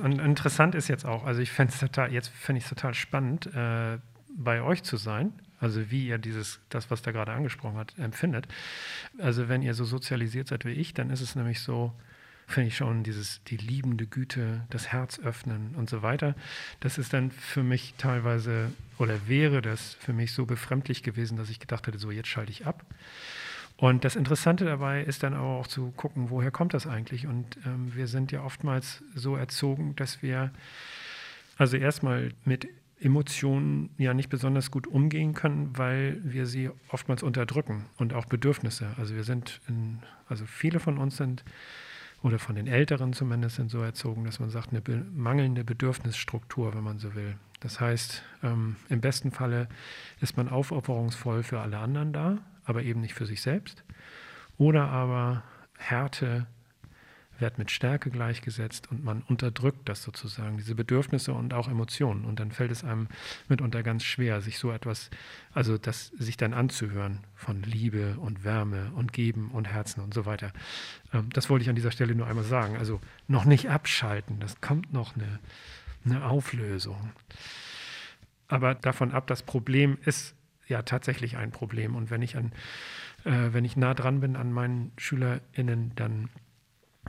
Und 0.00 0.18
interessant 0.18 0.74
ist 0.74 0.88
jetzt 0.88 1.04
auch, 1.04 1.24
also 1.24 1.40
ich 1.40 1.50
fände 1.50 1.72
es 1.72 1.80
total, 1.80 2.12
jetzt 2.12 2.28
fände 2.28 2.58
ich 2.58 2.64
es 2.64 2.70
total 2.70 2.94
spannend, 2.94 3.46
äh, 3.54 3.98
bei 4.36 4.62
euch 4.62 4.82
zu 4.82 4.96
sein. 4.96 5.32
Also 5.60 5.90
wie 5.90 6.06
ihr 6.06 6.16
dieses, 6.16 6.58
das, 6.70 6.90
was 6.90 7.02
da 7.02 7.12
gerade 7.12 7.32
angesprochen 7.32 7.76
hat, 7.76 7.98
empfindet. 7.98 8.48
Also 9.18 9.48
wenn 9.48 9.60
ihr 9.60 9.74
so 9.74 9.84
sozialisiert 9.84 10.48
seid 10.48 10.64
wie 10.64 10.70
ich, 10.70 10.94
dann 10.94 11.10
ist 11.10 11.20
es 11.20 11.36
nämlich 11.36 11.60
so, 11.60 11.92
finde 12.46 12.68
ich 12.68 12.76
schon, 12.76 13.02
dieses, 13.02 13.42
die 13.44 13.58
liebende 13.58 14.06
Güte, 14.06 14.62
das 14.70 14.88
Herz 14.88 15.18
öffnen 15.18 15.74
und 15.76 15.90
so 15.90 16.00
weiter. 16.00 16.34
Das 16.80 16.96
ist 16.96 17.12
dann 17.12 17.30
für 17.30 17.62
mich 17.62 17.94
teilweise, 17.98 18.72
oder 18.98 19.28
wäre 19.28 19.60
das 19.60 19.94
für 20.00 20.14
mich 20.14 20.32
so 20.32 20.46
befremdlich 20.46 21.02
gewesen, 21.02 21.36
dass 21.36 21.50
ich 21.50 21.60
gedacht 21.60 21.86
hätte, 21.86 21.98
so 21.98 22.10
jetzt 22.10 22.28
schalte 22.28 22.52
ich 22.52 22.66
ab. 22.66 22.86
Und 23.80 24.04
das 24.04 24.14
Interessante 24.14 24.66
dabei 24.66 25.02
ist 25.02 25.22
dann 25.22 25.34
auch 25.34 25.66
zu 25.66 25.90
gucken, 25.92 26.28
woher 26.28 26.50
kommt 26.50 26.74
das 26.74 26.86
eigentlich? 26.86 27.26
Und 27.26 27.56
ähm, 27.64 27.94
wir 27.94 28.08
sind 28.08 28.30
ja 28.30 28.44
oftmals 28.44 29.02
so 29.14 29.36
erzogen, 29.36 29.96
dass 29.96 30.22
wir 30.22 30.50
also 31.56 31.78
erstmal 31.78 32.34
mit 32.44 32.68
Emotionen 33.00 33.88
ja 33.96 34.12
nicht 34.12 34.28
besonders 34.28 34.70
gut 34.70 34.86
umgehen 34.86 35.32
können, 35.32 35.78
weil 35.78 36.20
wir 36.22 36.44
sie 36.44 36.68
oftmals 36.88 37.22
unterdrücken 37.22 37.86
und 37.96 38.12
auch 38.12 38.26
Bedürfnisse. 38.26 38.88
Also 38.98 39.14
wir 39.14 39.24
sind, 39.24 39.62
in, 39.66 40.00
also 40.28 40.44
viele 40.44 40.78
von 40.78 40.98
uns 40.98 41.16
sind 41.16 41.42
oder 42.22 42.38
von 42.38 42.56
den 42.56 42.66
Älteren 42.66 43.14
zumindest 43.14 43.56
sind 43.56 43.70
so 43.70 43.80
erzogen, 43.80 44.24
dass 44.26 44.40
man 44.40 44.50
sagt, 44.50 44.72
eine 44.72 44.82
be 44.82 45.06
mangelnde 45.14 45.64
Bedürfnisstruktur, 45.64 46.74
wenn 46.74 46.84
man 46.84 46.98
so 46.98 47.14
will. 47.14 47.36
Das 47.60 47.80
heißt, 47.80 48.22
ähm, 48.42 48.76
im 48.90 49.00
besten 49.00 49.30
Falle 49.30 49.68
ist 50.20 50.36
man 50.36 50.50
aufopferungsvoll 50.50 51.42
für 51.42 51.60
alle 51.60 51.78
anderen 51.78 52.12
da, 52.12 52.38
aber 52.64 52.82
eben 52.82 53.00
nicht 53.00 53.14
für 53.14 53.26
sich 53.26 53.42
selbst. 53.42 53.84
Oder 54.58 54.88
aber 54.88 55.42
Härte 55.78 56.46
wird 57.40 57.58
mit 57.58 57.70
Stärke 57.70 58.10
gleichgesetzt 58.10 58.90
und 58.90 59.02
man 59.02 59.22
unterdrückt 59.22 59.88
das 59.88 60.02
sozusagen, 60.02 60.58
diese 60.58 60.74
Bedürfnisse 60.74 61.32
und 61.32 61.54
auch 61.54 61.68
Emotionen. 61.68 62.24
Und 62.24 62.38
dann 62.40 62.52
fällt 62.52 62.70
es 62.70 62.84
einem 62.84 63.08
mitunter 63.48 63.82
ganz 63.82 64.04
schwer, 64.04 64.40
sich 64.40 64.58
so 64.58 64.70
etwas, 64.70 65.10
also 65.52 65.78
das 65.78 66.08
sich 66.08 66.36
dann 66.36 66.52
anzuhören 66.52 67.20
von 67.34 67.62
Liebe 67.62 68.16
und 68.18 68.44
Wärme 68.44 68.92
und 68.94 69.12
Geben 69.12 69.50
und 69.50 69.68
Herzen 69.68 70.02
und 70.02 70.14
so 70.14 70.26
weiter. 70.26 70.52
Ähm, 71.12 71.30
das 71.32 71.50
wollte 71.50 71.62
ich 71.62 71.68
an 71.68 71.76
dieser 71.76 71.90
Stelle 71.90 72.14
nur 72.14 72.26
einmal 72.26 72.44
sagen. 72.44 72.76
Also 72.76 73.00
noch 73.26 73.44
nicht 73.44 73.70
abschalten, 73.70 74.40
das 74.40 74.60
kommt 74.60 74.92
noch 74.92 75.16
eine, 75.16 75.38
eine 76.04 76.24
Auflösung. 76.26 77.12
Aber 78.48 78.74
davon 78.74 79.12
ab, 79.12 79.26
das 79.28 79.42
Problem 79.42 79.96
ist 80.04 80.34
ja 80.70 80.82
tatsächlich 80.82 81.36
ein 81.36 81.50
Problem. 81.50 81.94
Und 81.94 82.10
wenn 82.10 82.22
ich 82.22 82.36
an, 82.36 82.52
äh, 83.24 83.52
wenn 83.52 83.64
ich 83.64 83.76
nah 83.76 83.94
dran 83.94 84.20
bin 84.20 84.36
an 84.36 84.52
meinen 84.52 84.92
SchülerInnen, 84.96 85.92
dann 85.96 86.30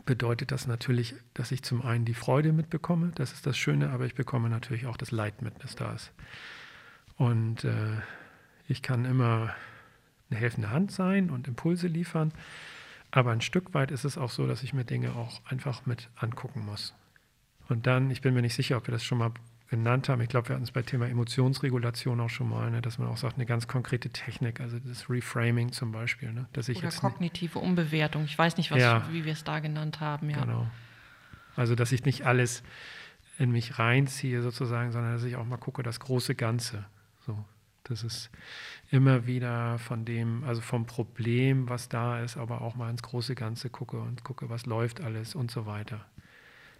bedeutet 0.05 0.51
das 0.51 0.67
natürlich, 0.67 1.15
dass 1.33 1.51
ich 1.51 1.63
zum 1.63 1.81
einen 1.81 2.05
die 2.05 2.13
Freude 2.13 2.53
mitbekomme, 2.53 3.11
das 3.15 3.33
ist 3.33 3.45
das 3.45 3.57
Schöne, 3.57 3.89
aber 3.89 4.05
ich 4.05 4.15
bekomme 4.15 4.49
natürlich 4.49 4.85
auch 4.87 4.97
das 4.97 5.11
Leid 5.11 5.41
mit, 5.41 5.53
das 5.63 5.75
da 5.75 5.93
ist. 5.93 6.11
Und 7.17 7.63
äh, 7.63 7.97
ich 8.67 8.81
kann 8.81 9.05
immer 9.05 9.53
eine 10.29 10.39
helfende 10.39 10.71
Hand 10.71 10.91
sein 10.91 11.29
und 11.29 11.47
Impulse 11.47 11.87
liefern, 11.87 12.33
aber 13.11 13.31
ein 13.31 13.41
Stück 13.41 13.73
weit 13.73 13.91
ist 13.91 14.05
es 14.05 14.17
auch 14.17 14.29
so, 14.29 14.47
dass 14.47 14.63
ich 14.63 14.73
mir 14.73 14.85
Dinge 14.85 15.13
auch 15.15 15.41
einfach 15.45 15.85
mit 15.85 16.09
angucken 16.15 16.65
muss. 16.65 16.95
Und 17.67 17.85
dann, 17.85 18.09
ich 18.11 18.21
bin 18.21 18.33
mir 18.33 18.41
nicht 18.41 18.55
sicher, 18.55 18.77
ob 18.77 18.87
wir 18.87 18.93
das 18.93 19.03
schon 19.03 19.17
mal 19.17 19.31
genannt 19.71 20.09
haben. 20.09 20.21
Ich 20.21 20.27
glaube, 20.27 20.49
wir 20.49 20.55
hatten 20.55 20.65
es 20.65 20.71
bei 20.71 20.81
Thema 20.81 21.07
Emotionsregulation 21.07 22.19
auch 22.19 22.29
schon 22.29 22.49
mal, 22.49 22.69
ne, 22.69 22.81
dass 22.81 22.99
man 22.99 23.07
auch 23.07 23.15
sagt, 23.15 23.37
eine 23.37 23.45
ganz 23.45 23.69
konkrete 23.69 24.09
Technik, 24.09 24.59
also 24.59 24.77
das 24.79 25.09
Reframing 25.09 25.71
zum 25.71 25.93
Beispiel. 25.93 26.33
Ne, 26.33 26.45
dass 26.51 26.67
ich 26.67 26.77
Oder 26.79 26.87
jetzt 26.87 26.99
kognitive 26.99 27.57
Umbewertung. 27.57 28.25
Ich 28.25 28.37
weiß 28.37 28.57
nicht, 28.57 28.69
was, 28.69 28.79
ja, 28.79 29.07
wie 29.11 29.23
wir 29.23 29.31
es 29.31 29.45
da 29.45 29.59
genannt 29.59 30.01
haben. 30.01 30.29
Ja. 30.29 30.41
Genau. 30.41 30.67
Also, 31.55 31.75
dass 31.75 31.93
ich 31.93 32.03
nicht 32.03 32.25
alles 32.25 32.63
in 33.39 33.51
mich 33.51 33.79
reinziehe 33.79 34.41
sozusagen, 34.41 34.91
sondern 34.91 35.13
dass 35.13 35.23
ich 35.23 35.37
auch 35.37 35.45
mal 35.45 35.57
gucke, 35.57 35.83
das 35.83 36.01
große 36.01 36.35
Ganze. 36.35 36.85
So, 37.25 37.45
das 37.83 38.03
ist 38.03 38.29
immer 38.89 39.25
wieder 39.25 39.79
von 39.79 40.03
dem, 40.03 40.43
also 40.43 40.59
vom 40.59 40.85
Problem, 40.85 41.69
was 41.69 41.87
da 41.87 42.19
ist, 42.21 42.35
aber 42.35 42.59
auch 42.59 42.75
mal 42.75 42.89
ins 42.89 43.03
große 43.03 43.35
Ganze 43.35 43.69
gucke 43.69 44.01
und 44.01 44.25
gucke, 44.25 44.49
was 44.49 44.65
läuft 44.65 44.99
alles 44.99 45.33
und 45.33 45.49
so 45.49 45.65
weiter. 45.65 46.05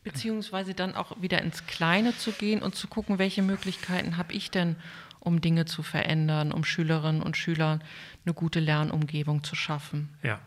Beziehungsweise 0.03 0.74
dann 0.74 0.96
auch 0.96 1.22
wieder 1.22 1.41
ins 1.41 1.67
Kleine 1.67 2.17
zu 2.17 2.31
gehen 2.31 2.62
und 2.63 2.75
zu 2.75 2.88
gucken, 2.88 3.20
welche 3.20 3.43
Möglichkeiten 3.43 4.17
habe 4.17 4.34
ich 4.34 4.50
denn, 4.50 4.75
um 5.20 5.41
Dinge 5.41 5.65
zu 5.65 5.84
verändern, 5.84 6.51
um 6.51 6.63
Schülerinnen 6.63 7.22
und 7.22 7.38
Schülern 7.38 7.84
eine 8.25 8.34
gute 8.34 8.60
Lernumgebung 8.60 9.43
zu 9.43 9.55
schaffen. 9.55 10.10
Ja, 10.24 10.39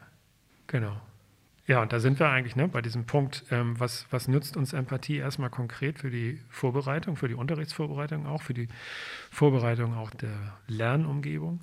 genau. 0.66 1.00
Ja, 1.66 1.80
und 1.80 1.92
da 1.92 2.00
sind 2.00 2.18
wir 2.18 2.28
eigentlich 2.28 2.56
ne, 2.56 2.68
bei 2.68 2.82
diesem 2.82 3.06
Punkt, 3.06 3.44
ähm, 3.50 3.78
was, 3.80 4.06
was 4.10 4.28
nützt 4.28 4.56
uns 4.56 4.74
Empathie 4.74 5.16
erstmal 5.16 5.48
konkret 5.48 5.98
für 5.98 6.10
die 6.10 6.38
Vorbereitung, 6.50 7.16
für 7.16 7.28
die 7.28 7.34
Unterrichtsvorbereitung 7.34 8.26
auch, 8.26 8.42
für 8.42 8.52
die 8.52 8.68
Vorbereitung 9.30 9.94
auch 9.94 10.10
der 10.10 10.58
Lernumgebung? 10.66 11.60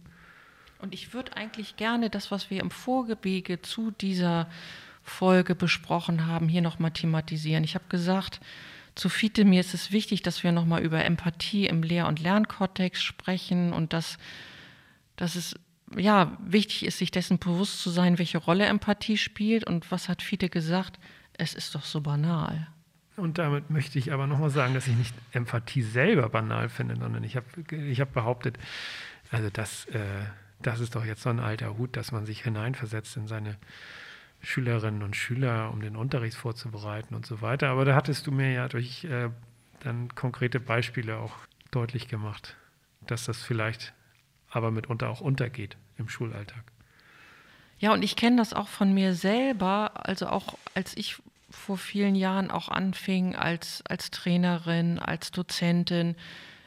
Und 0.79 0.95
ich 0.95 1.13
würde 1.13 1.37
eigentlich 1.37 1.75
gerne 1.75 2.09
das, 2.09 2.31
was 2.31 2.49
wir 2.49 2.61
im 2.61 2.71
Vorgebege 2.71 3.61
zu 3.61 3.91
dieser 3.91 4.49
Folge 5.03 5.55
besprochen 5.55 6.27
haben, 6.27 6.47
hier 6.47 6.61
nochmal 6.61 6.91
thematisieren. 6.91 7.63
Ich 7.63 7.75
habe 7.75 7.85
gesagt, 7.89 8.39
zu 8.95 9.09
Fiete, 9.09 9.45
mir 9.45 9.61
ist 9.61 9.73
es 9.73 9.91
wichtig, 9.91 10.21
dass 10.21 10.43
wir 10.43 10.51
nochmal 10.51 10.81
über 10.81 11.03
Empathie 11.03 11.65
im 11.65 11.81
Lehr- 11.81 12.07
und 12.07 12.19
Lernkontext 12.19 13.01
sprechen 13.01 13.73
und 13.73 13.93
dass, 13.93 14.17
dass 15.15 15.35
es 15.35 15.55
ja, 15.97 16.37
wichtig 16.45 16.85
ist, 16.85 16.97
sich 16.97 17.11
dessen 17.11 17.39
bewusst 17.39 17.81
zu 17.81 17.89
sein, 17.89 18.17
welche 18.17 18.37
Rolle 18.37 18.65
Empathie 18.65 19.17
spielt. 19.17 19.65
Und 19.65 19.91
was 19.91 20.09
hat 20.09 20.21
Fiete 20.21 20.49
gesagt? 20.49 20.99
Es 21.33 21.53
ist 21.53 21.75
doch 21.75 21.83
so 21.83 22.01
banal. 22.01 22.67
Und 23.17 23.37
damit 23.37 23.69
möchte 23.69 23.99
ich 23.99 24.13
aber 24.13 24.25
nochmal 24.27 24.49
sagen, 24.49 24.73
dass 24.73 24.87
ich 24.87 24.95
nicht 24.95 25.13
Empathie 25.31 25.81
selber 25.81 26.29
banal 26.29 26.69
finde, 26.69 26.95
sondern 26.95 27.23
ich 27.23 27.35
habe 27.35 27.45
ich 27.75 27.99
hab 27.99 28.13
behauptet, 28.13 28.57
also 29.31 29.49
das, 29.51 29.85
äh, 29.87 29.99
das 30.61 30.79
ist 30.79 30.95
doch 30.95 31.05
jetzt 31.05 31.21
so 31.23 31.29
ein 31.29 31.39
alter 31.39 31.77
Hut, 31.77 31.97
dass 31.97 32.11
man 32.11 32.25
sich 32.25 32.43
hineinversetzt 32.43 33.17
in 33.17 33.27
seine 33.27 33.57
Schülerinnen 34.41 35.03
und 35.03 35.15
Schüler, 35.15 35.71
um 35.71 35.81
den 35.81 35.95
Unterricht 35.95 36.35
vorzubereiten 36.35 37.15
und 37.15 37.25
so 37.25 37.41
weiter. 37.41 37.69
Aber 37.69 37.85
da 37.85 37.95
hattest 37.95 38.27
du 38.27 38.31
mir 38.31 38.51
ja 38.51 38.67
durch 38.67 39.03
äh, 39.03 39.29
dann 39.81 40.13
konkrete 40.15 40.59
Beispiele 40.59 41.17
auch 41.17 41.33
deutlich 41.71 42.07
gemacht, 42.07 42.55
dass 43.05 43.25
das 43.25 43.41
vielleicht 43.41 43.93
aber 44.49 44.71
mitunter 44.71 45.09
auch 45.09 45.21
untergeht 45.21 45.77
im 45.97 46.09
Schulalltag. 46.09 46.63
Ja, 47.79 47.93
und 47.93 48.03
ich 48.03 48.15
kenne 48.15 48.37
das 48.37 48.53
auch 48.53 48.67
von 48.67 48.93
mir 48.93 49.15
selber, 49.15 50.05
also 50.05 50.27
auch 50.27 50.55
als 50.75 50.95
ich 50.95 51.17
vor 51.49 51.77
vielen 51.77 52.15
Jahren 52.15 52.51
auch 52.51 52.69
anfing 52.69 53.35
als, 53.35 53.83
als 53.87 54.11
Trainerin, 54.11 54.99
als 54.99 55.31
Dozentin. 55.31 56.15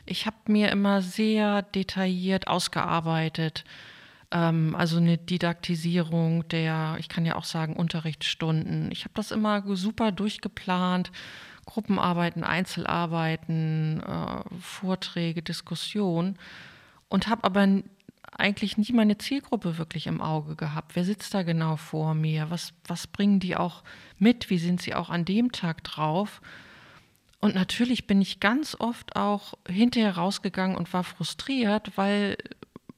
Ich 0.07 0.27
habe 0.27 0.37
mir 0.47 0.71
immer 0.71 1.03
sehr 1.03 1.63
detailliert 1.63 2.49
ausgearbeitet, 2.49 3.65
also 4.39 4.97
eine 4.97 5.17
Didaktisierung 5.17 6.49
der, 6.49 6.97
ich 6.99 7.09
kann 7.09 7.25
ja 7.25 7.37
auch 7.37 7.45
sagen, 7.45 7.77
Unterrichtsstunden. 7.77 8.91
Ich 8.91 9.05
habe 9.05 9.15
das 9.15 9.31
immer 9.31 9.63
super 9.77 10.13
durchgeplant. 10.13 11.13
Gruppenarbeiten, 11.67 12.45
Einzelarbeiten, 12.45 14.03
äh, 14.03 14.43
Vorträge, 14.61 15.43
Diskussionen 15.43 16.39
und 17.09 17.29
habe 17.29 17.45
aber 17.45 17.67
eigentlich 18.33 18.77
nie 18.77 18.93
meine 18.93 19.19
Zielgruppe 19.19 19.79
wirklich 19.79 20.07
im 20.07 20.21
Auge 20.21 20.57
gehabt. 20.57 20.97
Wer 20.97 21.05
sitzt 21.05 21.35
da 21.35 21.43
genau 21.43 21.77
vor 21.77 22.15
mir? 22.15 22.51
Was, 22.51 22.73
was 22.87 23.07
bringen 23.07 23.41
die 23.41 23.57
auch 23.57 23.83
mit? 24.19 24.51
Wie 24.51 24.59
sind 24.59 24.83
sie 24.83 24.95
auch 24.95 25.11
an 25.11 25.25
dem 25.25 25.53
Tag 25.53 25.85
drauf? 25.85 26.41
Und 27.41 27.55
natürlich 27.55 28.07
bin 28.07 28.21
ich 28.21 28.41
ganz 28.41 28.77
oft 28.79 29.17
auch 29.17 29.55
hinterher 29.69 30.17
rausgegangen 30.17 30.77
und 30.77 30.93
war 30.93 31.05
frustriert, 31.05 31.93
weil 31.97 32.37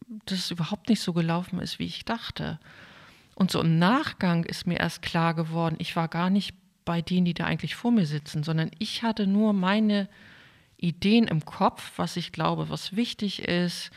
das 0.07 0.51
überhaupt 0.51 0.89
nicht 0.89 1.01
so 1.01 1.13
gelaufen 1.13 1.61
ist, 1.61 1.79
wie 1.79 1.87
ich 1.87 2.05
dachte. 2.05 2.59
Und 3.35 3.51
so 3.51 3.61
im 3.61 3.79
Nachgang 3.79 4.45
ist 4.45 4.67
mir 4.67 4.79
erst 4.79 5.03
klar 5.03 5.35
geworden, 5.35 5.77
ich 5.79 5.97
war 5.97 6.09
gar 6.09 6.31
nicht 6.31 6.55
bei 6.85 7.03
denen, 7.03 7.27
die 7.27 7.35
da 7.35 7.45
eigentlich 7.45 7.75
vor 7.75 7.91
mir 7.91 8.07
sitzen, 8.07 8.43
sondern 8.43 8.71
ich 8.79 9.03
hatte 9.03 9.27
nur 9.27 9.53
meine 9.53 10.09
Ideen 10.79 11.27
im 11.27 11.45
Kopf, 11.45 11.93
was 11.97 12.17
ich 12.17 12.33
glaube, 12.33 12.71
was 12.71 12.97
wichtig 12.97 13.43
ist, 13.43 13.91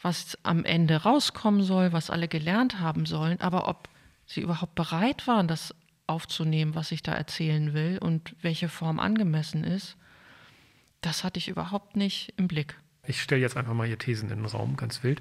was 0.00 0.38
am 0.42 0.64
Ende 0.64 1.02
rauskommen 1.02 1.62
soll, 1.62 1.92
was 1.92 2.10
alle 2.10 2.28
gelernt 2.28 2.78
haben 2.78 3.06
sollen, 3.06 3.40
aber 3.40 3.68
ob 3.68 3.88
sie 4.26 4.40
überhaupt 4.40 4.74
bereit 4.74 5.26
waren, 5.26 5.48
das 5.48 5.74
aufzunehmen, 6.06 6.74
was 6.74 6.92
ich 6.92 7.02
da 7.02 7.12
erzählen 7.12 7.72
will 7.74 7.98
und 7.98 8.36
welche 8.42 8.68
Form 8.68 9.00
angemessen 9.00 9.64
ist, 9.64 9.96
das 11.00 11.24
hatte 11.24 11.38
ich 11.38 11.48
überhaupt 11.48 11.96
nicht 11.96 12.32
im 12.36 12.48
Blick. 12.48 12.78
Ich 13.06 13.22
stelle 13.22 13.40
jetzt 13.40 13.56
einfach 13.56 13.74
mal 13.74 13.86
hier 13.86 13.98
Thesen 13.98 14.30
in 14.30 14.38
den 14.38 14.46
Raum, 14.46 14.76
ganz 14.76 15.02
wild. 15.02 15.20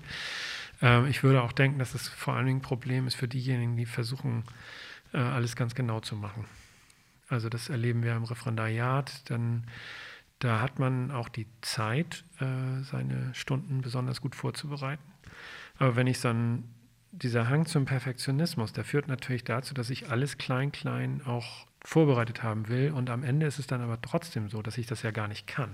Ähm, 0.82 1.08
ich 1.08 1.24
würde 1.24 1.42
auch 1.42 1.52
denken, 1.52 1.80
dass 1.80 1.96
es 1.96 2.08
vor 2.08 2.34
allen 2.34 2.46
Dingen 2.46 2.60
ein 2.60 2.63
Problem 2.63 3.08
ist 3.08 3.16
für 3.16 3.28
diejenigen, 3.28 3.78
die 3.78 3.86
versuchen, 3.86 4.44
äh, 5.13 5.18
alles 5.18 5.56
ganz 5.56 5.75
genau 5.75 6.00
zu 6.00 6.16
machen. 6.16 6.46
Also 7.30 7.50
das 7.50 7.70
erleben 7.70 8.04
wir 8.04 8.16
im 8.16 8.24
Referendariat, 8.24 9.30
dann 9.30 9.66
da 10.40 10.60
hat 10.60 10.78
man 10.78 11.12
auch 11.12 11.30
die 11.30 11.48
Zeit, 11.62 12.25
äh, 12.40 12.84
seine 12.84 13.34
Stunden 13.34 13.82
besonders 13.82 14.20
gut 14.20 14.36
vorzubereiten. 14.36 15.04
Aber 15.78 15.96
wenn 15.96 16.06
ich 16.06 16.20
dann 16.20 16.66
dieser 17.12 17.48
Hang 17.48 17.66
zum 17.66 17.86
Perfektionismus, 17.86 18.74
der 18.74 18.84
führt 18.84 19.08
natürlich 19.08 19.46
dazu, 19.46 19.74
dass 19.74 19.90
ich 19.90 20.10
alles 20.10 20.38
klein, 20.38 20.72
klein 20.72 21.22
auch 21.25 21.66
vorbereitet 21.86 22.44
haben 22.44 22.68
will. 22.68 22.92
Und 22.92 23.10
am 23.10 23.24
Ende 23.24 23.46
ist 23.46 23.60
es 23.60 23.68
dann 23.68 23.82
aber 23.82 24.02
trotzdem 24.02 24.50
so, 24.50 24.62
dass 24.62 24.78
ich 24.78 24.86
das 24.86 25.04
ja 25.04 25.12
gar 25.12 25.28
nicht 25.28 25.48
kann. 25.48 25.70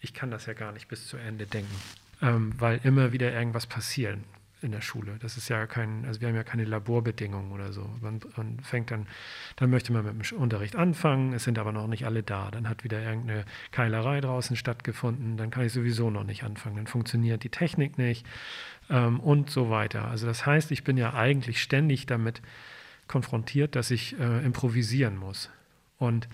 Ich 0.00 0.14
kann 0.14 0.30
das 0.30 0.46
ja 0.46 0.54
gar 0.54 0.72
nicht 0.72 0.88
bis 0.88 1.06
zu 1.06 1.16
Ende 1.16 1.46
denken, 1.46 1.74
ähm, 2.22 2.52
weil 2.58 2.80
immer 2.84 3.12
wieder 3.12 3.32
irgendwas 3.32 3.66
passiert 3.66 4.18
in 4.62 4.72
der 4.72 4.80
Schule. 4.80 5.16
Das 5.20 5.36
ist 5.36 5.48
ja 5.48 5.66
kein, 5.66 6.04
also 6.04 6.20
wir 6.20 6.28
haben 6.28 6.34
ja 6.34 6.44
keine 6.44 6.64
Laborbedingungen 6.64 7.52
oder 7.52 7.72
so. 7.72 7.88
Man, 8.00 8.20
man, 8.36 8.60
fängt 8.60 8.90
dann, 8.90 9.06
dann 9.56 9.70
möchte 9.70 9.92
man 9.92 10.04
mit 10.04 10.30
dem 10.30 10.38
Unterricht 10.38 10.76
anfangen, 10.76 11.32
es 11.32 11.44
sind 11.44 11.58
aber 11.58 11.72
noch 11.72 11.86
nicht 11.86 12.04
alle 12.04 12.22
da. 12.22 12.50
Dann 12.50 12.68
hat 12.68 12.84
wieder 12.84 13.02
irgendeine 13.02 13.44
Keilerei 13.70 14.20
draußen 14.20 14.56
stattgefunden, 14.56 15.36
dann 15.36 15.50
kann 15.50 15.64
ich 15.64 15.72
sowieso 15.72 16.10
noch 16.10 16.24
nicht 16.24 16.42
anfangen. 16.44 16.76
Dann 16.76 16.86
funktioniert 16.86 17.42
die 17.42 17.48
Technik 17.48 17.96
nicht 17.96 18.26
ähm, 18.90 19.20
und 19.20 19.50
so 19.50 19.70
weiter. 19.70 20.08
Also 20.08 20.26
das 20.26 20.44
heißt, 20.44 20.70
ich 20.72 20.84
bin 20.84 20.96
ja 20.96 21.14
eigentlich 21.14 21.62
ständig 21.62 22.06
damit 22.06 22.42
konfrontiert, 23.08 23.76
dass 23.76 23.90
ich 23.90 24.18
äh, 24.18 24.44
improvisieren 24.44 25.16
muss. 25.16 25.50
Und 25.98 26.28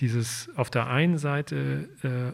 dieses 0.00 0.50
auf 0.56 0.70
der 0.70 0.88
einen 0.88 1.18
Seite 1.18 1.88
äh, 2.02 2.32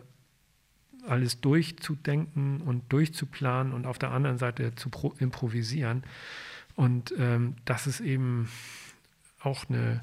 alles 1.11 1.41
durchzudenken 1.41 2.61
und 2.61 2.93
durchzuplanen 2.93 3.73
und 3.73 3.87
auf 3.87 3.99
der 3.99 4.13
anderen 4.13 4.39
Seite 4.39 4.75
zu 4.75 4.91
improvisieren. 5.19 6.05
Und 6.77 7.13
ähm, 7.19 7.57
das 7.65 7.87
ist 7.87 8.01
eben 8.01 8.49
auch 9.41 9.69
eine, 9.69 10.01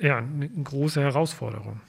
ja, 0.00 0.18
eine 0.18 0.48
große 0.48 1.00
Herausforderung. 1.00 1.80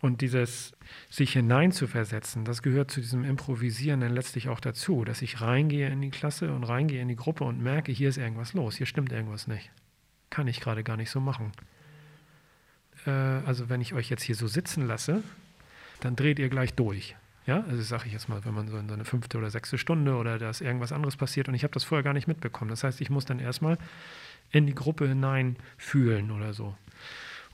Und 0.00 0.20
dieses 0.20 0.72
sich 1.10 1.32
hineinzuversetzen, 1.32 2.44
das 2.44 2.62
gehört 2.62 2.90
zu 2.90 3.00
diesem 3.00 3.24
Improvisieren 3.24 4.00
dann 4.00 4.12
letztlich 4.12 4.48
auch 4.48 4.60
dazu, 4.60 5.04
dass 5.04 5.22
ich 5.22 5.40
reingehe 5.40 5.88
in 5.88 6.00
die 6.02 6.10
Klasse 6.10 6.52
und 6.52 6.64
reingehe 6.64 7.00
in 7.00 7.08
die 7.08 7.16
Gruppe 7.16 7.44
und 7.44 7.62
merke, 7.62 7.92
hier 7.92 8.10
ist 8.10 8.18
irgendwas 8.18 8.52
los, 8.52 8.76
hier 8.76 8.86
stimmt 8.86 9.12
irgendwas 9.12 9.46
nicht. 9.46 9.70
Kann 10.28 10.48
ich 10.48 10.60
gerade 10.60 10.84
gar 10.84 10.96
nicht 10.96 11.10
so 11.10 11.20
machen. 11.20 11.52
Äh, 13.06 13.10
also 13.10 13.68
wenn 13.68 13.80
ich 13.80 13.94
euch 13.94 14.10
jetzt 14.10 14.22
hier 14.22 14.34
so 14.34 14.46
sitzen 14.46 14.86
lasse, 14.86 15.22
dann 16.00 16.14
dreht 16.14 16.38
ihr 16.38 16.50
gleich 16.50 16.74
durch. 16.74 17.16
Ja, 17.46 17.64
also 17.68 17.80
sage 17.82 18.06
ich 18.06 18.12
jetzt 18.12 18.28
mal, 18.28 18.44
wenn 18.44 18.54
man 18.54 18.68
so 18.68 18.76
in 18.76 18.88
so 18.88 18.94
eine 18.94 19.04
fünfte 19.04 19.38
oder 19.38 19.50
sechste 19.50 19.78
Stunde 19.78 20.16
oder 20.16 20.38
da 20.38 20.50
ist 20.50 20.60
irgendwas 20.60 20.90
anderes 20.90 21.16
passiert 21.16 21.48
und 21.48 21.54
ich 21.54 21.62
habe 21.62 21.72
das 21.72 21.84
vorher 21.84 22.02
gar 22.02 22.12
nicht 22.12 22.26
mitbekommen. 22.26 22.70
Das 22.70 22.82
heißt, 22.82 23.00
ich 23.00 23.08
muss 23.08 23.24
dann 23.24 23.38
erstmal 23.38 23.78
in 24.50 24.66
die 24.66 24.74
Gruppe 24.74 25.06
hinein 25.06 25.56
fühlen 25.76 26.32
oder 26.32 26.52
so. 26.52 26.76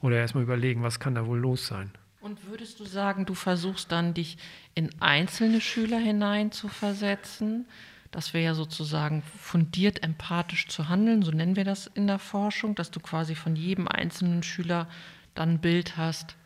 Oder 0.01 0.17
erstmal 0.17 0.45
überlegen, 0.45 0.83
was 0.83 0.99
kann 0.99 1.15
da 1.15 1.27
wohl 1.27 1.39
los 1.39 1.67
sein. 1.67 1.91
Und 2.21 2.47
würdest 2.47 2.81
du 2.81 2.85
sagen, 2.85 3.27
du 3.27 3.35
versuchst 3.35 3.93
dann, 3.93 4.15
dich 4.15 4.39
in 4.75 4.91
einzelne 5.01 5.61
Schüler 5.61 5.99
hinein 5.99 6.53
zu 6.53 6.69
versetzen? 6.69 7.67
Das 8.13 8.33
wäre 8.33 8.45
ja 8.45 8.55
sozusagen 8.55 9.23
fundiert 9.23 10.03
empathisch 10.03 10.69
zu 10.69 10.89
handeln, 10.89 11.23
so 11.23 11.33
nennen 11.33 11.57
wir 11.57 11.65
das 11.65 11.87
in 11.87 12.07
der 12.07 12.19
Forschung, 12.19 12.75
dass 12.75 12.91
du 12.91 13.01
quasi 13.01 13.35
von 13.35 13.57
jedem 13.57 13.89
einzelnen 13.89 14.43
Schüler 14.43 14.89
dann 15.35 15.55
ein 15.55 15.61
Bild 15.61 15.97
hast, 15.97 16.37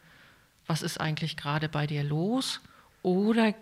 was 0.66 0.82
ist 0.82 1.00
eigentlich 1.00 1.37
gerade 1.37 1.68
bei 1.68 1.87
dir 1.87 2.02
los? 2.04 2.61
Oder 3.07 3.55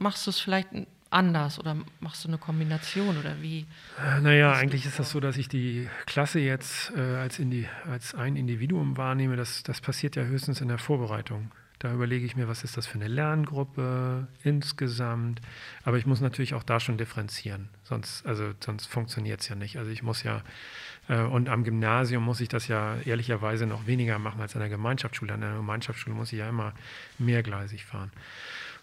machst 0.00 0.26
du 0.26 0.30
es 0.30 0.40
vielleicht 0.40 0.70
anders 1.08 1.60
oder 1.60 1.76
machst 2.00 2.24
du 2.24 2.28
eine 2.28 2.36
Kombination 2.36 3.16
oder 3.16 3.40
wie? 3.40 3.64
Äh, 3.96 4.20
naja, 4.20 4.52
eigentlich 4.54 4.86
ist 4.86 4.98
das 4.98 5.10
so, 5.10 5.20
dass 5.20 5.36
ich 5.36 5.48
die 5.48 5.88
Klasse 6.06 6.40
jetzt 6.40 6.90
äh, 6.96 7.14
als, 7.14 7.38
Indi 7.38 7.68
als 7.88 8.16
ein 8.16 8.34
Individuum 8.34 8.96
wahrnehme. 8.96 9.36
Das, 9.36 9.62
das 9.62 9.80
passiert 9.80 10.16
ja 10.16 10.24
höchstens 10.24 10.60
in 10.60 10.66
der 10.66 10.78
Vorbereitung. 10.78 11.52
Da 11.78 11.92
überlege 11.94 12.26
ich 12.26 12.34
mir, 12.34 12.48
was 12.48 12.64
ist 12.64 12.76
das 12.76 12.88
für 12.88 12.96
eine 12.96 13.06
Lerngruppe 13.06 14.26
insgesamt. 14.42 15.42
Aber 15.84 15.96
ich 15.96 16.06
muss 16.06 16.20
natürlich 16.20 16.54
auch 16.54 16.64
da 16.64 16.80
schon 16.80 16.98
differenzieren. 16.98 17.68
Sonst, 17.84 18.26
also, 18.26 18.52
sonst 18.58 18.86
funktioniert 18.86 19.42
es 19.42 19.48
ja 19.48 19.54
nicht. 19.54 19.78
Also 19.78 19.92
ich 19.92 20.02
muss 20.02 20.24
ja, 20.24 20.42
äh, 21.08 21.20
und 21.20 21.48
am 21.48 21.62
Gymnasium 21.62 22.24
muss 22.24 22.40
ich 22.40 22.48
das 22.48 22.66
ja 22.66 22.96
ehrlicherweise 23.04 23.66
noch 23.66 23.86
weniger 23.86 24.18
machen 24.18 24.40
als 24.40 24.56
an 24.56 24.60
der 24.60 24.70
Gemeinschaftsschule. 24.70 25.32
An 25.32 25.40
der 25.40 25.54
Gemeinschaftsschule 25.54 26.16
muss 26.16 26.32
ich 26.32 26.40
ja 26.40 26.48
immer 26.48 26.72
mehrgleisig 27.18 27.84
fahren. 27.84 28.10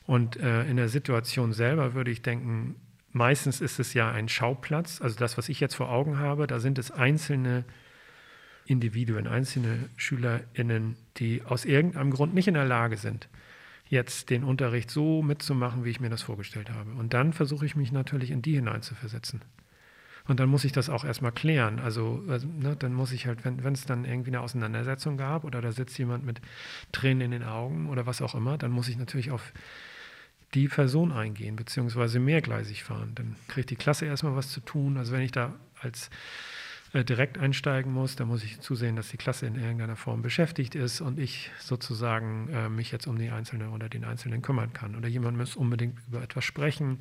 Und 0.05 0.37
äh, 0.37 0.63
in 0.65 0.77
der 0.77 0.89
Situation 0.89 1.53
selber 1.53 1.93
würde 1.93 2.11
ich 2.11 2.21
denken, 2.21 2.75
meistens 3.11 3.61
ist 3.61 3.79
es 3.79 3.93
ja 3.93 4.11
ein 4.11 4.29
Schauplatz. 4.29 5.01
Also 5.01 5.17
das, 5.17 5.37
was 5.37 5.49
ich 5.49 5.59
jetzt 5.59 5.75
vor 5.75 5.89
Augen 5.89 6.19
habe, 6.19 6.47
da 6.47 6.59
sind 6.59 6.77
es 6.77 6.91
einzelne 6.91 7.63
Individuen, 8.65 9.27
einzelne 9.27 9.89
SchülerInnen, 9.95 10.95
die 11.17 11.43
aus 11.43 11.65
irgendeinem 11.65 12.11
Grund 12.11 12.33
nicht 12.33 12.47
in 12.47 12.55
der 12.55 12.65
Lage 12.65 12.97
sind, 12.97 13.29
jetzt 13.87 14.29
den 14.29 14.43
Unterricht 14.43 14.89
so 14.89 15.21
mitzumachen, 15.21 15.85
wie 15.85 15.91
ich 15.91 15.99
mir 15.99 16.09
das 16.09 16.23
vorgestellt 16.23 16.69
habe. 16.69 16.91
Und 16.91 17.13
dann 17.13 17.33
versuche 17.33 17.65
ich 17.65 17.75
mich 17.75 17.91
natürlich 17.91 18.31
in 18.31 18.41
die 18.41 18.55
hineinzuversetzen. 18.55 19.41
Und 20.27 20.39
dann 20.39 20.49
muss 20.49 20.65
ich 20.65 20.71
das 20.71 20.89
auch 20.89 21.05
erstmal 21.05 21.31
klären. 21.31 21.79
Also, 21.79 22.23
also 22.27 22.47
ne, 22.47 22.75
dann 22.75 22.93
muss 22.93 23.11
ich 23.11 23.27
halt, 23.27 23.45
wenn 23.45 23.73
es 23.73 23.85
dann 23.85 24.05
irgendwie 24.05 24.31
eine 24.31 24.41
Auseinandersetzung 24.41 25.17
gab 25.17 25.43
oder 25.43 25.61
da 25.61 25.71
sitzt 25.71 25.97
jemand 25.99 26.25
mit 26.25 26.41
Tränen 26.91 27.21
in 27.21 27.31
den 27.31 27.43
Augen 27.43 27.89
oder 27.89 28.07
was 28.07 28.23
auch 28.23 28.33
immer, 28.33 28.57
dann 28.57 28.71
muss 28.71 28.89
ich 28.89 28.97
natürlich 28.97 29.29
auf 29.29 29.53
die 30.55 30.67
Person 30.67 31.11
eingehen, 31.11 31.55
beziehungsweise 31.55 32.19
mehrgleisig 32.19 32.83
fahren. 32.83 33.11
Dann 33.15 33.35
kriegt 33.47 33.69
die 33.69 33.75
Klasse 33.75 34.05
erstmal 34.05 34.35
was 34.35 34.49
zu 34.51 34.61
tun. 34.61 34.97
Also 34.97 35.11
wenn 35.11 35.21
ich 35.21 35.31
da 35.31 35.53
als 35.81 36.09
äh, 36.93 37.03
direkt 37.03 37.37
einsteigen 37.37 37.91
muss, 37.91 38.15
dann 38.15 38.29
muss 38.29 38.43
ich 38.43 38.61
zusehen, 38.61 38.95
dass 38.95 39.09
die 39.09 39.17
Klasse 39.17 39.45
in 39.45 39.55
irgendeiner 39.55 39.97
Form 39.97 40.21
beschäftigt 40.21 40.75
ist 40.75 41.01
und 41.01 41.19
ich 41.19 41.51
sozusagen 41.59 42.47
äh, 42.53 42.69
mich 42.69 42.91
jetzt 42.91 43.05
um 43.05 43.19
die 43.19 43.29
Einzelne 43.29 43.69
oder 43.69 43.89
den 43.89 44.05
Einzelnen 44.05 44.41
kümmern 44.41 44.71
kann. 44.71 44.95
Oder 44.95 45.09
jemand 45.09 45.37
muss 45.37 45.57
unbedingt 45.57 45.99
über 46.07 46.23
etwas 46.23 46.45
sprechen. 46.45 46.99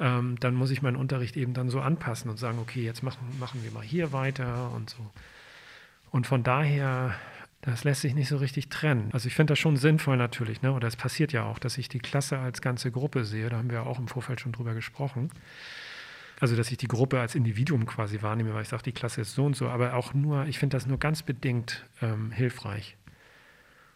Ähm, 0.00 0.36
dann 0.40 0.54
muss 0.54 0.72
ich 0.72 0.82
meinen 0.82 0.96
Unterricht 0.96 1.36
eben 1.36 1.54
dann 1.54 1.70
so 1.70 1.80
anpassen 1.80 2.28
und 2.28 2.38
sagen, 2.38 2.58
okay, 2.58 2.82
jetzt 2.82 3.04
machen, 3.04 3.24
machen 3.38 3.62
wir 3.62 3.70
mal 3.70 3.84
hier 3.84 4.12
weiter 4.12 4.72
und 4.74 4.90
so. 4.90 5.10
Und 6.10 6.26
von 6.26 6.42
daher 6.42 7.14
das 7.62 7.84
lässt 7.84 8.00
sich 8.00 8.14
nicht 8.14 8.28
so 8.28 8.38
richtig 8.38 8.70
trennen. 8.70 9.10
Also 9.12 9.26
ich 9.26 9.34
finde 9.34 9.52
das 9.52 9.58
schon 9.58 9.76
sinnvoll 9.76 10.16
natürlich, 10.16 10.62
ne? 10.62 10.72
oder 10.72 10.88
es 10.88 10.96
passiert 10.96 11.32
ja 11.32 11.44
auch, 11.44 11.58
dass 11.58 11.76
ich 11.76 11.88
die 11.88 11.98
Klasse 11.98 12.38
als 12.38 12.62
ganze 12.62 12.90
Gruppe 12.90 13.24
sehe, 13.24 13.50
da 13.50 13.58
haben 13.58 13.70
wir 13.70 13.86
auch 13.86 13.98
im 13.98 14.08
Vorfeld 14.08 14.40
schon 14.40 14.52
drüber 14.52 14.74
gesprochen. 14.74 15.30
Also 16.40 16.56
dass 16.56 16.70
ich 16.70 16.78
die 16.78 16.88
Gruppe 16.88 17.20
als 17.20 17.34
Individuum 17.34 17.84
quasi 17.84 18.22
wahrnehme, 18.22 18.54
weil 18.54 18.62
ich 18.62 18.68
sage, 18.68 18.82
die 18.82 18.92
Klasse 18.92 19.20
ist 19.20 19.34
so 19.34 19.44
und 19.44 19.56
so, 19.56 19.68
aber 19.68 19.94
auch 19.94 20.14
nur, 20.14 20.46
ich 20.46 20.58
finde 20.58 20.76
das 20.76 20.86
nur 20.86 20.98
ganz 20.98 21.22
bedingt 21.22 21.84
ähm, 22.00 22.32
hilfreich. 22.32 22.96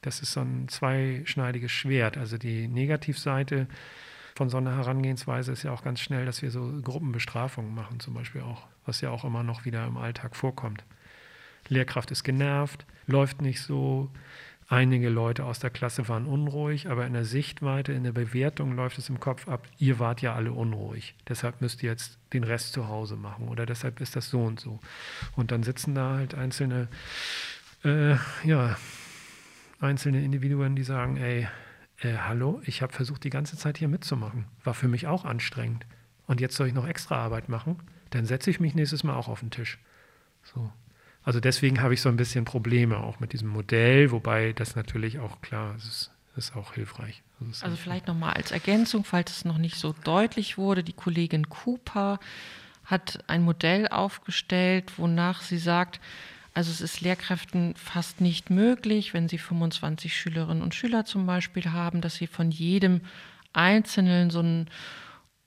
Das 0.02 0.20
ist 0.20 0.32
so 0.32 0.40
ein 0.40 0.68
zweischneidiges 0.68 1.72
Schwert. 1.72 2.18
Also 2.18 2.36
die 2.36 2.68
Negativseite 2.68 3.66
von 4.34 4.50
so 4.50 4.58
einer 4.58 4.76
Herangehensweise 4.76 5.52
ist 5.52 5.62
ja 5.62 5.72
auch 5.72 5.82
ganz 5.82 6.00
schnell, 6.00 6.26
dass 6.26 6.42
wir 6.42 6.50
so 6.50 6.70
Gruppenbestrafungen 6.82 7.74
machen, 7.74 8.00
zum 8.00 8.12
Beispiel 8.12 8.42
auch, 8.42 8.66
was 8.84 9.00
ja 9.00 9.08
auch 9.08 9.24
immer 9.24 9.42
noch 9.42 9.64
wieder 9.64 9.86
im 9.86 9.96
Alltag 9.96 10.36
vorkommt. 10.36 10.84
Lehrkraft 11.68 12.10
ist 12.10 12.24
genervt, 12.24 12.86
läuft 13.06 13.42
nicht 13.42 13.60
so. 13.60 14.10
Einige 14.66 15.10
Leute 15.10 15.44
aus 15.44 15.58
der 15.58 15.68
Klasse 15.68 16.08
waren 16.08 16.24
unruhig, 16.24 16.88
aber 16.88 17.06
in 17.06 17.12
der 17.12 17.26
Sichtweite, 17.26 17.92
in 17.92 18.02
der 18.02 18.12
Bewertung 18.12 18.74
läuft 18.74 18.96
es 18.96 19.10
im 19.10 19.20
Kopf 19.20 19.46
ab, 19.46 19.68
ihr 19.78 19.98
wart 19.98 20.22
ja 20.22 20.34
alle 20.34 20.52
unruhig. 20.52 21.14
Deshalb 21.28 21.60
müsst 21.60 21.82
ihr 21.82 21.90
jetzt 21.90 22.18
den 22.32 22.44
Rest 22.44 22.72
zu 22.72 22.88
Hause 22.88 23.16
machen 23.16 23.48
oder 23.48 23.66
deshalb 23.66 24.00
ist 24.00 24.16
das 24.16 24.30
so 24.30 24.42
und 24.42 24.60
so. 24.60 24.80
Und 25.36 25.50
dann 25.50 25.62
sitzen 25.62 25.94
da 25.94 26.14
halt 26.14 26.34
einzelne, 26.34 26.88
äh, 27.84 28.16
ja, 28.44 28.76
einzelne 29.80 30.24
Individuen, 30.24 30.76
die 30.76 30.82
sagen, 30.82 31.18
ey, 31.18 31.46
äh, 32.00 32.16
hallo, 32.16 32.62
ich 32.64 32.80
habe 32.80 32.92
versucht, 32.92 33.24
die 33.24 33.30
ganze 33.30 33.58
Zeit 33.58 33.76
hier 33.76 33.88
mitzumachen. 33.88 34.46
War 34.64 34.74
für 34.74 34.88
mich 34.88 35.06
auch 35.06 35.26
anstrengend. 35.26 35.84
Und 36.26 36.40
jetzt 36.40 36.56
soll 36.56 36.68
ich 36.68 36.74
noch 36.74 36.88
extra 36.88 37.16
Arbeit 37.16 37.50
machen? 37.50 37.76
Dann 38.10 38.24
setze 38.24 38.50
ich 38.50 38.60
mich 38.60 38.74
nächstes 38.74 39.04
Mal 39.04 39.14
auch 39.14 39.28
auf 39.28 39.40
den 39.40 39.50
Tisch. 39.50 39.78
So. 40.42 40.72
Also 41.24 41.40
deswegen 41.40 41.80
habe 41.80 41.94
ich 41.94 42.02
so 42.02 42.08
ein 42.08 42.16
bisschen 42.16 42.44
Probleme 42.44 42.98
auch 42.98 43.18
mit 43.18 43.32
diesem 43.32 43.48
Modell, 43.48 44.10
wobei 44.10 44.52
das 44.52 44.76
natürlich 44.76 45.18
auch 45.18 45.40
klar 45.40 45.74
ist, 45.76 46.10
ist 46.36 46.54
auch 46.54 46.74
hilfreich. 46.74 47.22
Also, 47.40 47.64
also 47.64 47.76
vielleicht 47.76 48.06
nochmal 48.06 48.34
als 48.34 48.50
Ergänzung, 48.50 49.04
falls 49.04 49.30
es 49.32 49.44
noch 49.44 49.58
nicht 49.58 49.76
so 49.76 49.94
deutlich 50.04 50.58
wurde, 50.58 50.84
die 50.84 50.92
Kollegin 50.92 51.48
Cooper 51.48 52.20
hat 52.84 53.24
ein 53.26 53.42
Modell 53.42 53.88
aufgestellt, 53.88 54.98
wonach 54.98 55.40
sie 55.40 55.58
sagt, 55.58 56.00
also 56.52 56.70
es 56.70 56.80
ist 56.80 57.00
Lehrkräften 57.00 57.74
fast 57.74 58.20
nicht 58.20 58.50
möglich, 58.50 59.14
wenn 59.14 59.28
sie 59.28 59.38
25 59.38 60.16
Schülerinnen 60.16 60.62
und 60.62 60.74
Schüler 60.74 61.04
zum 61.04 61.26
Beispiel 61.26 61.72
haben, 61.72 62.00
dass 62.00 62.16
sie 62.16 62.26
von 62.26 62.50
jedem 62.50 63.00
Einzelnen 63.52 64.30
so 64.30 64.40
ein 64.40 64.68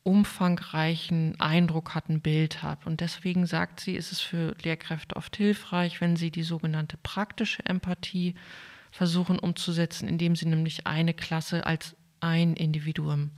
umfangreichen 0.08 1.38
Eindruck 1.38 1.94
hat, 1.94 2.08
ein 2.08 2.22
Bild 2.22 2.64
hat. 2.64 2.88
Und 2.88 3.02
deswegen 3.02 3.46
sagt 3.46 3.82
sie, 3.82 3.94
ist 3.94 4.14
es 4.14 4.22
für 4.22 4.56
Lehrkräfte 4.64 5.18
oft 5.18 5.36
hilfreich, 5.36 6.00
wenn 6.00 6.16
sie 6.16 6.32
die 6.32 6.44
sogenannte 6.44 6.96
praktische 7.04 7.66
Empathie 7.66 8.34
versuchen 8.90 9.38
umzusetzen, 9.38 10.08
indem 10.08 10.38
sie 10.38 10.46
nämlich 10.46 10.88
eine 10.88 11.14
Klasse 11.14 11.66
als 11.66 11.98
ein 12.22 12.54
Individuum 12.54 13.32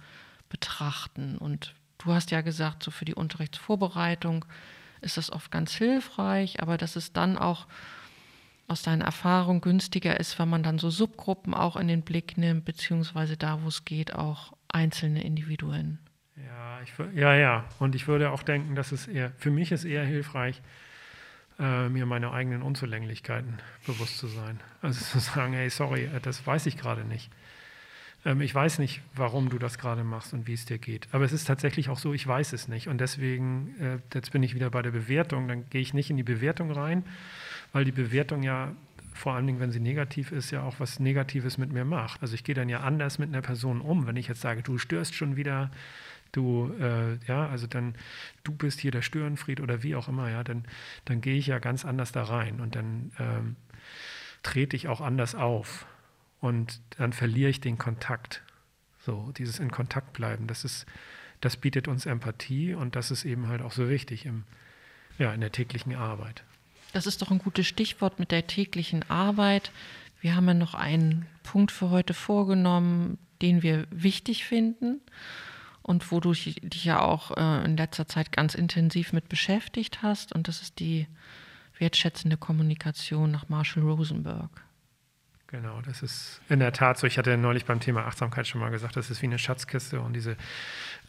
betrachten. 0.47 1.39
Und 1.39 1.73
du 1.97 2.13
hast 2.13 2.29
ja 2.29 2.41
gesagt, 2.41 2.83
so 2.83 2.91
für 2.91 3.05
die 3.05 3.15
Unterrichtsvorbereitung 3.15 4.45
ist 5.01 5.17
das 5.17 5.31
oft 5.31 5.49
ganz 5.49 5.73
hilfreich, 5.73 6.61
aber 6.61 6.77
dass 6.77 6.95
es 6.95 7.13
dann 7.13 7.39
auch 7.39 7.65
aus 8.67 8.83
deiner 8.83 9.05
Erfahrung 9.05 9.61
günstiger 9.61 10.19
ist, 10.19 10.37
wenn 10.37 10.49
man 10.49 10.61
dann 10.61 10.77
so 10.77 10.91
Subgruppen 10.91 11.55
auch 11.55 11.77
in 11.77 11.87
den 11.87 12.03
Blick 12.03 12.37
nimmt, 12.37 12.65
beziehungsweise 12.65 13.37
da, 13.37 13.63
wo 13.63 13.69
es 13.69 13.85
geht, 13.85 14.13
auch 14.13 14.53
einzelne 14.67 15.23
Individuen. 15.23 15.97
Ja, 16.45 16.79
ich, 16.83 17.15
ja, 17.15 17.35
ja. 17.35 17.65
Und 17.79 17.95
ich 17.95 18.07
würde 18.07 18.31
auch 18.31 18.43
denken, 18.43 18.75
dass 18.75 18.91
es 18.91 19.07
eher, 19.07 19.31
für 19.37 19.51
mich 19.51 19.71
ist 19.71 19.85
eher 19.85 20.05
hilfreich, 20.05 20.61
äh, 21.59 21.89
mir 21.89 22.05
meine 22.05 22.31
eigenen 22.31 22.61
Unzulänglichkeiten 22.61 23.59
bewusst 23.85 24.17
zu 24.17 24.27
sein. 24.27 24.59
Also 24.81 25.03
zu 25.03 25.19
sagen, 25.19 25.53
hey, 25.53 25.69
sorry, 25.69 26.05
äh, 26.05 26.19
das 26.21 26.45
weiß 26.45 26.65
ich 26.67 26.77
gerade 26.77 27.03
nicht. 27.03 27.29
Ähm, 28.25 28.41
ich 28.41 28.53
weiß 28.53 28.79
nicht, 28.79 29.01
warum 29.15 29.49
du 29.49 29.59
das 29.59 29.77
gerade 29.77 30.03
machst 30.03 30.33
und 30.33 30.47
wie 30.47 30.53
es 30.53 30.65
dir 30.65 30.77
geht. 30.77 31.07
Aber 31.11 31.25
es 31.25 31.33
ist 31.33 31.45
tatsächlich 31.45 31.89
auch 31.89 31.99
so, 31.99 32.13
ich 32.13 32.25
weiß 32.25 32.53
es 32.53 32.67
nicht. 32.67 32.87
Und 32.87 32.99
deswegen, 32.99 33.75
äh, 33.79 33.97
jetzt 34.13 34.31
bin 34.31 34.43
ich 34.43 34.55
wieder 34.55 34.69
bei 34.69 34.81
der 34.81 34.91
Bewertung, 34.91 35.47
dann 35.47 35.69
gehe 35.69 35.81
ich 35.81 35.93
nicht 35.93 36.09
in 36.09 36.17
die 36.17 36.23
Bewertung 36.23 36.71
rein, 36.71 37.03
weil 37.73 37.85
die 37.85 37.91
Bewertung 37.91 38.43
ja 38.43 38.73
vor 39.13 39.33
allen 39.33 39.45
Dingen, 39.45 39.59
wenn 39.59 39.71
sie 39.71 39.81
negativ 39.81 40.31
ist, 40.31 40.51
ja 40.51 40.63
auch 40.63 40.79
was 40.79 40.99
Negatives 40.99 41.57
mit 41.57 41.73
mir 41.73 41.83
macht. 41.83 42.21
Also 42.21 42.35
ich 42.35 42.43
gehe 42.43 42.55
dann 42.55 42.69
ja 42.69 42.79
anders 42.79 43.19
mit 43.19 43.27
einer 43.29 43.41
Person 43.41 43.81
um, 43.81 44.07
wenn 44.07 44.15
ich 44.15 44.29
jetzt 44.29 44.39
sage, 44.39 44.61
du 44.63 44.77
störst 44.77 45.13
schon 45.13 45.35
wieder, 45.35 45.71
du, 46.31 46.73
äh, 46.79 47.17
ja, 47.25 47.47
also 47.47 47.67
dann, 47.67 47.95
du 48.43 48.51
bist 48.51 48.79
hier 48.79 48.91
der 48.91 49.01
Störenfried 49.01 49.61
oder 49.61 49.83
wie 49.83 49.95
auch 49.95 50.07
immer, 50.07 50.29
ja, 50.29 50.43
dann, 50.43 50.65
dann 51.05 51.21
gehe 51.21 51.37
ich 51.37 51.47
ja 51.47 51.59
ganz 51.59 51.85
anders 51.85 52.11
da 52.11 52.23
rein 52.23 52.59
und 52.59 52.75
dann 52.75 53.11
ähm, 53.19 53.55
trete 54.43 54.75
ich 54.75 54.87
auch 54.87 55.01
anders 55.01 55.35
auf 55.35 55.85
und 56.39 56.81
dann 56.97 57.13
verliere 57.13 57.49
ich 57.49 57.61
den 57.61 57.77
Kontakt. 57.77 58.43
So, 58.99 59.31
dieses 59.37 59.59
in 59.59 59.71
Kontakt 59.71 60.13
bleiben, 60.13 60.47
das 60.47 60.65
ist, 60.65 60.85
das 61.41 61.57
bietet 61.57 61.87
uns 61.87 62.05
Empathie 62.05 62.73
und 62.73 62.95
das 62.95 63.11
ist 63.11 63.25
eben 63.25 63.47
halt 63.47 63.61
auch 63.61 63.71
so 63.71 63.89
wichtig 63.89 64.25
im, 64.25 64.43
ja, 65.17 65.33
in 65.33 65.41
der 65.41 65.51
täglichen 65.51 65.95
Arbeit. 65.95 66.43
Das 66.93 67.05
ist 67.05 67.21
doch 67.21 67.31
ein 67.31 67.39
gutes 67.39 67.67
Stichwort 67.67 68.19
mit 68.19 68.31
der 68.31 68.47
täglichen 68.47 69.09
Arbeit. 69.09 69.71
Wir 70.21 70.35
haben 70.35 70.47
ja 70.47 70.53
noch 70.53 70.73
einen 70.73 71.27
Punkt 71.43 71.71
für 71.71 71.91
heute 71.91 72.13
vorgenommen, 72.13 73.17
den 73.41 73.63
wir 73.63 73.87
wichtig 73.91 74.43
finden 74.43 74.99
und 75.89 76.11
wo 76.11 76.19
du 76.19 76.33
dich 76.33 76.85
ja 76.85 77.01
auch 77.01 77.35
äh, 77.35 77.65
in 77.65 77.75
letzter 77.75 78.07
Zeit 78.07 78.31
ganz 78.31 78.53
intensiv 78.53 79.11
mit 79.11 79.27
beschäftigt 79.27 80.03
hast. 80.03 80.35
Und 80.35 80.47
das 80.47 80.61
ist 80.61 80.79
die 80.79 81.07
wertschätzende 81.79 82.37
Kommunikation 82.37 83.31
nach 83.31 83.49
Marshall 83.49 83.81
Rosenberg. 83.81 84.51
Genau, 85.51 85.81
das 85.81 86.03
ist 86.03 86.41
in 86.47 86.59
der 86.59 86.73
Tat 86.73 86.99
so. 86.99 87.07
Ich 87.07 87.17
hatte 87.17 87.35
neulich 87.35 87.65
beim 87.65 87.79
Thema 87.79 88.05
Achtsamkeit 88.05 88.45
schon 88.45 88.61
mal 88.61 88.69
gesagt, 88.69 88.95
das 88.95 89.09
ist 89.09 89.23
wie 89.23 89.25
eine 89.25 89.39
Schatzkiste 89.39 89.99
und 89.99 90.13
diese 90.13 90.37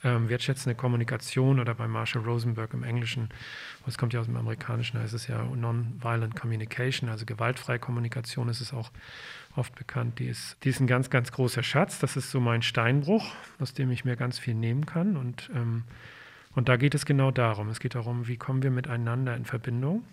ähm, 0.03 0.31
wertschätzende 0.31 0.75
Kommunikation 0.75 1.61
oder 1.61 1.75
bei 1.75 1.87
Marshall 1.87 2.23
Rosenberg 2.23 2.73
im 2.73 2.83
Englischen, 2.83 3.29
das 3.85 3.99
kommt 3.99 4.15
ja 4.15 4.21
aus 4.21 4.27
dem 4.27 4.39
Amerikanischen, 4.39 4.99
ist 5.05 5.13
es 5.13 5.27
ja 5.27 5.43
Non-Violent 5.43 6.41
Communication, 6.41 7.11
also 7.11 7.27
gewaltfreie 7.27 7.79
Kommunikation 7.79 8.49
ist 8.49 8.63
es 8.63 8.73
auch 8.73 8.91
oft 9.57 9.75
bekannt. 9.75 10.19
Die 10.19 10.29
ist, 10.29 10.57
die 10.65 10.71
ist 10.71 10.81
ein 10.81 10.87
ganz, 10.87 11.11
ganz 11.11 11.33
großer 11.33 11.63
Schatz. 11.63 11.99
Das 11.99 12.17
ist 12.17 12.31
so 12.31 12.41
mein 12.41 12.63
Steinbruch, 12.63 13.35
aus 13.59 13.75
dem 13.75 13.91
ich 13.91 14.07
mir 14.07 14.17
ganz 14.17 14.39
viel 14.39 14.55
nehmen 14.55 14.87
kann. 14.87 15.19
Und, 15.19 15.51
ähm, 15.55 15.85
und 16.55 16.71
da 16.71 16.77
geht 16.77 16.95
es 16.95 17.05
genau 17.05 17.31
darum. 17.31 17.69
Es 17.69 17.81
geht 17.81 17.95
darum, 17.95 18.27
wie 18.27 18.39
kommen 18.39 18.63
wir 18.63 18.71
miteinander 18.71 19.37
in 19.37 19.45
Verbindung. 19.45 20.05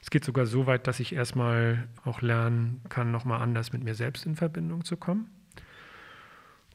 Es 0.00 0.10
geht 0.10 0.24
sogar 0.24 0.46
so 0.46 0.66
weit, 0.66 0.86
dass 0.86 1.00
ich 1.00 1.14
erstmal 1.14 1.88
auch 2.04 2.22
lernen 2.22 2.80
kann, 2.88 3.10
nochmal 3.10 3.42
anders 3.42 3.72
mit 3.72 3.82
mir 3.82 3.94
selbst 3.94 4.26
in 4.26 4.36
Verbindung 4.36 4.84
zu 4.84 4.96
kommen. 4.96 5.30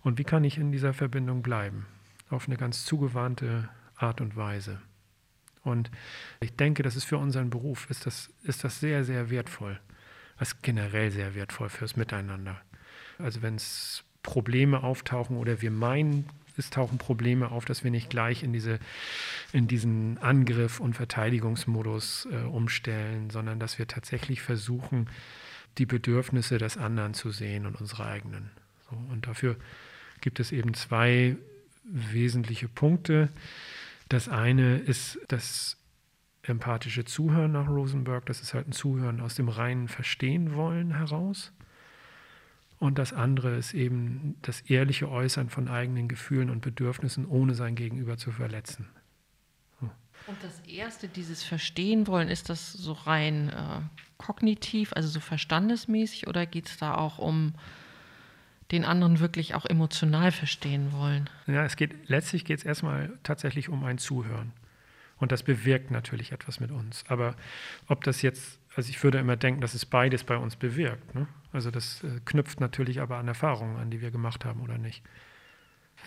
Und 0.02 0.18
wie 0.18 0.24
kann 0.24 0.44
ich 0.44 0.58
in 0.58 0.72
dieser 0.72 0.94
Verbindung 0.94 1.42
bleiben? 1.42 1.86
Auf 2.30 2.48
eine 2.48 2.58
ganz 2.58 2.86
zugewandte 2.86 3.70
Art 3.96 4.20
und 4.22 4.36
Weise. 4.36 4.82
Und 5.64 5.90
ich 6.42 6.56
denke, 6.56 6.84
das 6.84 6.96
ist 6.96 7.06
für 7.06 7.18
unseren 7.18 7.50
Beruf, 7.50 7.90
ist 7.90 8.06
das, 8.06 8.30
ist 8.44 8.64
das 8.64 8.80
sehr, 8.80 9.06
sehr 9.06 9.30
wertvoll 9.30 9.80
was 10.38 10.62
generell 10.62 11.12
sehr 11.12 11.36
wertvoll 11.36 11.70
fürs 11.70 11.96
Miteinander. 11.96 12.62
Also 13.18 13.42
wenn 13.42 13.56
es 13.56 14.04
Probleme 14.24 14.84
auftauchen 14.84 15.38
oder 15.38 15.62
wir 15.62 15.72
meinen, 15.72 16.26
es 16.58 16.70
tauchen 16.70 16.98
Probleme 16.98 17.52
auf, 17.52 17.66
dass 17.66 17.84
wir 17.84 17.92
nicht 17.92 18.10
gleich 18.10 18.44
in, 18.44 18.54
diese, 18.54 18.80
in 19.52 19.68
diesen 19.68 20.18
Angriff- 20.20 20.80
und 20.80 20.94
Verteidigungsmodus 20.94 22.28
äh, 22.32 22.38
umstellen, 22.46 23.30
sondern 23.30 23.60
dass 23.60 23.80
wir 23.80 23.88
tatsächlich 23.88 24.42
versuchen, 24.42 25.10
die 25.78 25.86
Bedürfnisse 25.86 26.58
des 26.58 26.78
anderen 26.78 27.13
zu 27.13 27.32
sehen 27.32 27.66
und 27.66 27.80
unsere 27.80 28.06
eigenen. 28.06 28.52
So, 28.89 28.96
und 29.12 29.28
dafür 29.28 29.56
gibt 30.22 30.39
es 30.39 30.52
eben 30.52 30.74
zwei 30.74 31.36
wesentliche 31.84 32.68
Punkte. 32.68 33.30
Das 34.10 34.30
eine 34.30 34.78
ist 34.78 35.20
das 35.28 35.78
empathische 36.44 37.06
Zuhören 37.06 37.54
nach 37.54 37.68
Rosenberg. 37.68 38.26
Das 38.26 38.42
ist 38.42 38.54
halt 38.54 38.68
ein 38.68 38.74
Zuhören 38.74 39.22
aus 39.22 39.36
dem 39.36 39.50
reinen 39.50 39.88
Verstehen 39.88 40.56
wollen 40.56 40.96
heraus. 40.96 41.52
Und 42.84 43.00
das 43.00 43.13
andere 43.13 43.56
ist 43.56 43.74
eben 43.74 44.36
das 44.41 44.60
ehrliche 44.60 45.10
Äußern 45.10 45.50
von 45.50 45.69
eigenen 45.69 46.10
Gefühlen 46.10 46.50
und 46.50 46.60
Bedürfnissen, 46.60 47.26
ohne 47.26 47.56
sein 47.56 47.76
Gegenüber 47.76 48.17
zu 48.17 48.30
verletzen. 48.34 48.89
Und 49.80 50.38
das 50.41 50.60
erste, 50.67 51.08
dieses 51.08 51.43
Verstehen 51.43 52.08
wollen, 52.08 52.28
ist 52.28 52.50
das 52.50 52.74
so 52.74 52.91
rein 52.91 53.48
äh, 53.52 53.80
kognitiv, 54.17 54.91
also 54.91 55.08
so 55.08 55.22
verstandesmäßig, 55.22 56.28
oder 56.28 56.46
geht 56.46 56.67
es 56.67 56.76
da 56.76 56.96
auch 56.96 57.19
um 57.19 57.54
den 58.74 58.84
anderen 58.84 59.22
wirklich 59.22 59.56
auch 59.56 59.65
emotional 59.65 60.34
verstehen 60.34 60.91
wollen? 60.91 61.30
Ja, 61.48 61.63
es 61.63 61.78
geht 61.78 62.10
letztlich 62.10 62.43
geht 62.43 62.60
es 62.60 62.65
erstmal 62.65 63.17
tatsächlich 63.24 63.69
um 63.69 63.86
ein 63.86 63.98
Zuhören. 63.98 64.52
Und 65.24 65.32
das 65.32 65.43
bewirkt 65.43 65.89
natürlich 65.89 66.34
etwas 66.34 66.60
mit 66.60 66.69
uns. 66.69 67.06
Aber 67.08 67.38
ob 67.88 68.04
das 68.04 68.22
jetzt, 68.24 68.60
also 68.76 68.90
ich 68.90 69.04
würde 69.04 69.20
immer 69.20 69.36
denken, 69.36 69.62
dass 69.62 69.74
es 69.74 69.86
beides 69.86 70.24
bei 70.24 70.38
uns 70.38 70.56
bewirkt. 70.56 71.14
Ne? 71.16 71.28
Also 71.52 71.72
das 71.72 72.04
äh, 72.04 72.20
knüpft 72.26 72.60
natürlich 72.60 73.02
aber 73.02 73.18
an 73.18 73.28
Erfahrungen 73.28 73.78
an, 73.78 73.92
die 73.92 74.02
wir 74.02 74.12
gemacht 74.12 74.46
haben 74.46 74.62
oder 74.62 74.78
nicht. 74.78 75.04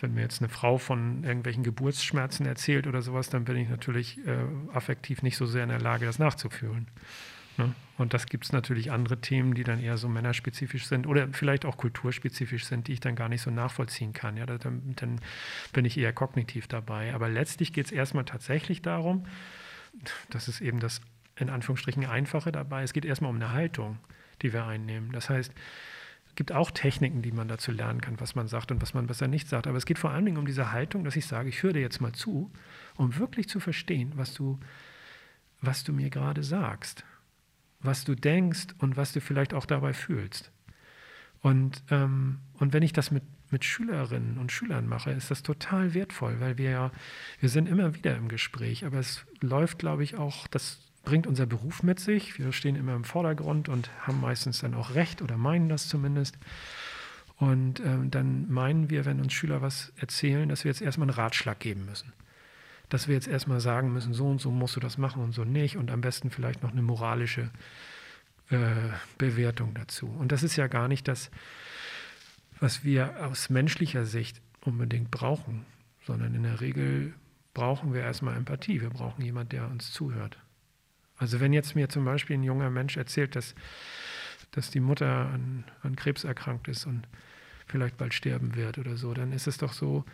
Wenn 0.00 0.14
mir 0.14 0.22
jetzt 0.22 0.42
eine 0.42 0.48
Frau 0.48 0.76
von 0.76 1.24
irgendwelchen 1.24 1.62
Geburtsschmerzen 1.62 2.44
erzählt 2.44 2.86
oder 2.86 3.02
sowas, 3.02 3.30
dann 3.30 3.44
bin 3.44 3.56
ich 3.56 3.68
natürlich 3.68 4.18
äh, 4.26 4.44
affektiv 4.72 5.22
nicht 5.22 5.36
so 5.36 5.46
sehr 5.46 5.62
in 5.62 5.68
der 5.68 5.80
Lage, 5.80 6.04
das 6.04 6.18
nachzufühlen. 6.18 6.88
Ne? 7.56 7.74
Und 7.96 8.12
das 8.12 8.26
gibt 8.26 8.44
es 8.44 8.52
natürlich 8.52 8.90
andere 8.90 9.20
Themen, 9.20 9.54
die 9.54 9.64
dann 9.64 9.80
eher 9.80 9.96
so 9.96 10.08
männerspezifisch 10.08 10.86
sind 10.86 11.06
oder 11.06 11.28
vielleicht 11.32 11.64
auch 11.64 11.76
kulturspezifisch 11.76 12.64
sind, 12.64 12.88
die 12.88 12.94
ich 12.94 13.00
dann 13.00 13.16
gar 13.16 13.28
nicht 13.28 13.40
so 13.40 13.50
nachvollziehen 13.50 14.12
kann. 14.12 14.36
Ja, 14.36 14.44
dann, 14.44 14.94
dann 14.96 15.20
bin 15.72 15.84
ich 15.84 15.96
eher 15.96 16.12
kognitiv 16.12 16.66
dabei. 16.66 17.14
Aber 17.14 17.28
letztlich 17.28 17.72
geht 17.72 17.86
es 17.86 17.92
erstmal 17.92 18.24
tatsächlich 18.24 18.82
darum, 18.82 19.24
das 20.28 20.48
ist 20.48 20.60
eben 20.60 20.80
das 20.80 21.00
in 21.36 21.50
Anführungsstrichen 21.50 22.04
Einfache 22.06 22.52
dabei. 22.52 22.82
Es 22.82 22.92
geht 22.92 23.04
erstmal 23.04 23.30
um 23.30 23.36
eine 23.36 23.52
Haltung, 23.52 23.98
die 24.42 24.52
wir 24.52 24.66
einnehmen. 24.66 25.12
Das 25.12 25.30
heißt, 25.30 25.52
es 26.28 26.34
gibt 26.34 26.52
auch 26.52 26.70
Techniken, 26.70 27.22
die 27.22 27.32
man 27.32 27.48
dazu 27.48 27.72
lernen 27.72 28.00
kann, 28.00 28.20
was 28.20 28.34
man 28.34 28.48
sagt 28.48 28.70
und 28.70 28.82
was 28.82 28.94
man 28.94 29.06
besser 29.06 29.28
nicht 29.28 29.48
sagt. 29.48 29.66
Aber 29.66 29.78
es 29.78 29.86
geht 29.86 29.98
vor 29.98 30.10
allen 30.10 30.24
Dingen 30.24 30.38
um 30.38 30.46
diese 30.46 30.72
Haltung, 30.72 31.04
dass 31.04 31.16
ich 31.16 31.26
sage, 31.26 31.48
ich 31.48 31.62
höre 31.62 31.72
dir 31.72 31.80
jetzt 31.80 32.00
mal 32.00 32.12
zu, 32.12 32.50
um 32.96 33.16
wirklich 33.16 33.48
zu 33.48 33.60
verstehen, 33.60 34.12
was 34.16 34.34
du, 34.34 34.58
was 35.60 35.84
du 35.84 35.92
mir 35.92 36.10
gerade 36.10 36.42
sagst 36.42 37.04
was 37.80 38.04
du 38.04 38.14
denkst 38.14 38.68
und 38.78 38.96
was 38.96 39.12
du 39.12 39.20
vielleicht 39.20 39.54
auch 39.54 39.66
dabei 39.66 39.92
fühlst. 39.92 40.52
Und, 41.40 41.82
ähm, 41.90 42.40
und 42.54 42.72
wenn 42.72 42.82
ich 42.82 42.92
das 42.92 43.10
mit, 43.10 43.22
mit 43.50 43.64
Schülerinnen 43.64 44.38
und 44.38 44.50
Schülern 44.50 44.88
mache, 44.88 45.12
ist 45.12 45.30
das 45.30 45.42
total 45.42 45.94
wertvoll, 45.94 46.40
weil 46.40 46.58
wir 46.58 46.70
ja, 46.70 46.90
wir 47.40 47.48
sind 47.48 47.68
immer 47.68 47.94
wieder 47.94 48.16
im 48.16 48.28
Gespräch, 48.28 48.84
aber 48.84 48.98
es 48.98 49.24
läuft, 49.40 49.78
glaube 49.78 50.02
ich, 50.02 50.16
auch, 50.16 50.48
das 50.48 50.80
bringt 51.06 51.26
unser 51.26 51.46
Beruf 51.46 51.82
mit 51.82 51.98
sich. 51.98 52.38
Wir 52.38 52.52
stehen 52.52 52.76
immer 52.76 52.94
im 52.94 53.04
Vordergrund 53.04 53.70
und 53.70 53.88
haben 54.06 54.20
meistens 54.20 54.58
dann 54.58 54.74
auch 54.74 54.94
recht 54.94 55.22
oder 55.22 55.38
meinen 55.38 55.70
das 55.70 55.88
zumindest. 55.88 56.36
Und 57.38 57.80
ähm, 57.80 58.10
dann 58.10 58.52
meinen 58.52 58.90
wir, 58.90 59.06
wenn 59.06 59.20
uns 59.20 59.32
Schüler 59.32 59.62
was 59.62 59.94
erzählen, 59.96 60.50
dass 60.50 60.64
wir 60.64 60.70
jetzt 60.70 60.82
erstmal 60.82 61.08
einen 61.08 61.18
Ratschlag 61.18 61.58
geben 61.58 61.86
müssen 61.86 62.12
dass 62.88 63.08
wir 63.08 63.14
jetzt 63.14 63.28
erstmal 63.28 63.60
sagen 63.60 63.92
müssen, 63.92 64.14
so 64.14 64.28
und 64.28 64.40
so 64.40 64.50
musst 64.50 64.76
du 64.76 64.80
das 64.80 64.98
machen 64.98 65.22
und 65.22 65.32
so 65.32 65.44
nicht 65.44 65.76
und 65.76 65.90
am 65.90 66.00
besten 66.00 66.30
vielleicht 66.30 66.62
noch 66.62 66.72
eine 66.72 66.82
moralische 66.82 67.50
äh, 68.50 68.58
Bewertung 69.18 69.74
dazu. 69.74 70.06
Und 70.06 70.32
das 70.32 70.42
ist 70.42 70.56
ja 70.56 70.68
gar 70.68 70.88
nicht 70.88 71.08
das, 71.08 71.30
was 72.60 72.84
wir 72.84 73.26
aus 73.26 73.50
menschlicher 73.50 74.06
Sicht 74.06 74.40
unbedingt 74.60 75.10
brauchen, 75.10 75.66
sondern 76.04 76.34
in 76.34 76.44
der 76.44 76.60
Regel 76.60 77.12
brauchen 77.54 77.92
wir 77.92 78.02
erstmal 78.02 78.36
Empathie. 78.36 78.80
Wir 78.80 78.90
brauchen 78.90 79.22
jemanden, 79.24 79.50
der 79.50 79.68
uns 79.68 79.92
zuhört. 79.92 80.38
Also 81.18 81.40
wenn 81.40 81.52
jetzt 81.52 81.74
mir 81.74 81.88
zum 81.88 82.04
Beispiel 82.04 82.36
ein 82.36 82.42
junger 82.42 82.70
Mensch 82.70 82.96
erzählt, 82.96 83.36
dass, 83.36 83.54
dass 84.50 84.70
die 84.70 84.80
Mutter 84.80 85.06
an, 85.06 85.64
an 85.82 85.96
Krebs 85.96 86.24
erkrankt 86.24 86.68
ist 86.68 86.86
und 86.86 87.06
vielleicht 87.66 87.96
bald 87.96 88.14
sterben 88.14 88.54
wird 88.54 88.78
oder 88.78 88.96
so, 88.96 89.14
dann 89.14 89.32
ist 89.32 89.46
es 89.46 89.58
doch 89.58 89.72
so, 89.72 90.04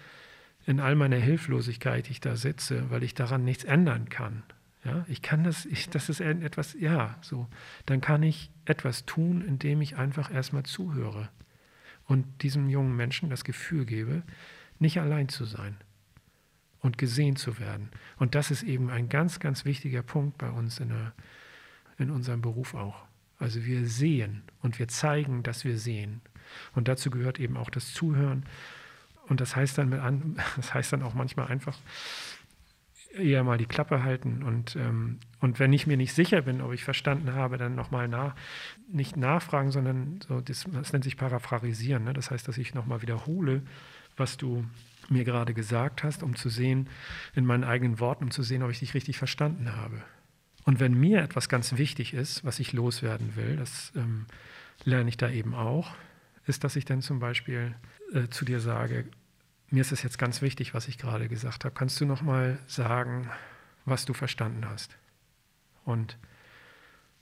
in 0.65 0.81
all 0.81 0.95
meiner 0.95 1.17
Hilflosigkeit 1.17 2.09
ich 2.09 2.21
da 2.21 2.37
sitze, 2.37 2.91
weil 2.91 3.03
ich 3.03 3.15
daran 3.15 3.45
nichts 3.45 3.65
ändern 3.65 4.09
kann. 4.09 4.45
Ja, 4.85 5.05
ich 5.09 5.23
kann 5.23 5.45
das, 5.45 5.65
ich, 5.65 5.91
das 5.91 6.09
ist 6.09 6.21
etwas, 6.21 6.75
ja, 6.79 7.17
so. 7.21 7.49
Dann 7.87 8.01
kann 8.01 8.23
ich 8.23 8.51
etwas 8.65 9.07
tun, 9.07 9.43
indem 9.43 9.81
ich 9.81 9.97
einfach 9.97 10.33
erstmal 10.33 10.65
zuhöre 10.65 11.29
und 12.07 12.43
diesem 12.43 12.69
jungen 12.69 12.97
Menschen 12.97 13.31
das 13.31 13.45
Gefühl 13.45 13.85
gebe, 13.87 14.23
nicht 14.79 14.99
allein 14.99 15.29
zu 15.29 15.45
sein 15.45 15.77
und 16.83 16.99
gesehen 16.99 17.37
zu 17.37 17.59
werden. 17.59 17.91
Und 18.19 18.35
das 18.35 18.51
ist 18.51 18.65
eben 18.65 18.91
ein 18.91 19.09
ganz, 19.09 19.41
ganz 19.41 19.65
wichtiger 19.65 20.03
Punkt 20.03 20.37
bei 20.37 20.51
uns 20.51 20.81
in, 20.81 20.89
der, 20.89 21.13
in 21.97 22.11
unserem 22.11 22.43
Beruf 22.43 22.75
auch. 22.75 23.05
Also 23.39 23.65
wir 23.65 23.87
sehen 23.87 24.43
und 24.61 24.79
wir 24.79 24.89
zeigen, 24.89 25.43
dass 25.43 25.65
wir 25.65 25.79
sehen. 25.79 26.21
Und 26.75 26.89
dazu 26.89 27.11
gehört 27.11 27.41
eben 27.41 27.57
auch 27.57 27.71
das 27.71 27.93
Zuhören. 27.93 28.45
Und 29.29 29.41
das 29.41 29.57
heißt 29.57 29.79
dann, 29.79 29.89
mit 29.89 30.01
an, 30.01 30.37
das 30.57 30.75
heißt 30.75 30.93
dann 30.93 31.03
auch 31.03 31.15
manchmal 31.15 31.47
einfach 31.47 31.79
eher 33.15 33.45
mal 33.45 33.59
die 33.59 33.67
Klappe 33.67 34.03
halten. 34.03 34.43
Und, 34.43 34.75
ähm, 34.77 35.19
und 35.41 35.59
wenn 35.59 35.73
ich 35.73 35.87
mir 35.87 35.97
nicht 35.97 36.15
sicher 36.15 36.43
bin, 36.43 36.61
ob 36.61 36.73
ich 36.73 36.83
verstanden 36.83 37.33
habe, 37.35 37.59
dann 37.59 37.75
nochmal 37.75 38.09
nach, 38.09 38.35
nicht 38.89 39.17
nachfragen, 39.17 39.71
sondern 39.71 40.21
so, 40.27 40.41
das, 40.41 40.65
das 40.73 40.93
nennt 40.93 41.05
sich 41.05 41.17
paraphrasieren. 41.17 42.05
Ne? 42.05 42.13
Das 42.13 42.31
heißt, 42.31 42.49
dass 42.49 42.59
ich 42.59 42.75
nochmal 42.75 43.03
wiederhole, 43.03 43.63
was 44.17 44.37
du 44.37 44.65
mir 45.11 45.25
gerade 45.25 45.55
gesagt 45.55 46.03
hast, 46.03 46.23
um 46.23 46.37
zu 46.37 46.49
sehen, 46.49 46.89
in 47.35 47.45
meinen 47.45 47.65
eigenen 47.65 48.01
Worten, 48.01 48.25
um 48.25 48.31
zu 48.31 48.43
sehen, 48.43 48.63
ob 48.63 48.71
ich 48.71 48.81
dich 48.81 48.95
richtig 48.95 49.19
verstanden 49.19 49.75
habe. 49.77 50.03
Und 50.65 50.81
wenn 50.81 50.95
mir 50.95 51.23
etwas 51.23 51.49
ganz 51.49 51.77
wichtig 51.77 52.15
ist, 52.15 52.45
was 52.45 52.61
ich 52.61 52.73
loswerden 52.73 53.35
will, 53.37 53.57
das 53.57 53.93
ähm, 53.97 54.27
lerne 54.85 55.09
ich 55.09 55.17
da 55.17 55.29
eben 55.29 55.55
auch, 55.55 55.95
ist, 56.47 56.65
dass 56.65 56.77
ich 56.77 56.85
dann 56.85 57.03
zum 57.03 57.19
Beispiel 57.19 57.75
äh, 58.13 58.29
zu 58.29 58.45
dir 58.45 58.61
sage, 58.61 59.07
mir 59.71 59.81
ist 59.81 59.93
es 59.93 60.03
jetzt 60.03 60.19
ganz 60.19 60.43
wichtig, 60.43 60.75
was 60.75 60.87
ich 60.87 60.99
gerade 60.99 61.29
gesagt 61.29 61.65
habe. 61.65 61.75
Kannst 61.75 62.01
du 62.01 62.07
noch 62.07 62.23
mal 62.23 62.59
sagen, 62.67 63.31
was 63.85 64.05
du 64.05 64.13
verstanden 64.13 64.69
hast? 64.69 64.97
Und, 65.85 66.19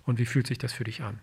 und 0.05 0.19
wie 0.19 0.27
fühlt 0.27 0.47
sich 0.47 0.59
das 0.59 0.73
für 0.73 0.85
dich 0.85 1.03
an? 1.03 1.19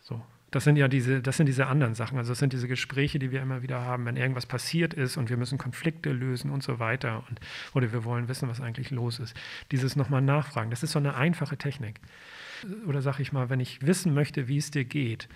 So. 0.00 0.24
Das 0.54 0.62
sind 0.62 0.76
ja 0.76 0.86
diese, 0.86 1.20
das 1.20 1.36
sind 1.36 1.46
diese 1.46 1.66
anderen 1.66 1.96
Sachen. 1.96 2.16
Also 2.16 2.30
das 2.30 2.38
sind 2.38 2.52
diese 2.52 2.68
Gespräche, 2.68 3.18
die 3.18 3.32
wir 3.32 3.42
immer 3.42 3.62
wieder 3.62 3.80
haben, 3.80 4.06
wenn 4.06 4.16
irgendwas 4.16 4.46
passiert 4.46 4.94
ist 4.94 5.16
und 5.16 5.28
wir 5.28 5.36
müssen 5.36 5.58
Konflikte 5.58 6.12
lösen 6.12 6.52
und 6.52 6.62
so 6.62 6.78
weiter. 6.78 7.24
Und, 7.28 7.40
oder 7.74 7.92
wir 7.92 8.04
wollen 8.04 8.28
wissen, 8.28 8.48
was 8.48 8.60
eigentlich 8.60 8.92
los 8.92 9.18
ist. 9.18 9.36
Dieses 9.72 9.96
nochmal 9.96 10.22
nachfragen, 10.22 10.70
das 10.70 10.84
ist 10.84 10.92
so 10.92 11.00
eine 11.00 11.16
einfache 11.16 11.56
Technik. 11.56 11.98
Oder 12.86 13.02
sag 13.02 13.18
ich 13.18 13.32
mal, 13.32 13.50
wenn 13.50 13.58
ich 13.58 13.84
wissen 13.84 14.14
möchte, 14.14 14.46
wie 14.46 14.58
es 14.58 14.70
dir 14.70 14.84
geht, 14.84 15.28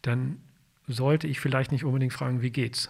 dann 0.00 0.38
sollte 0.86 1.26
ich 1.26 1.40
vielleicht 1.40 1.70
nicht 1.70 1.84
unbedingt 1.84 2.14
fragen, 2.14 2.40
wie 2.40 2.50
geht's? 2.50 2.88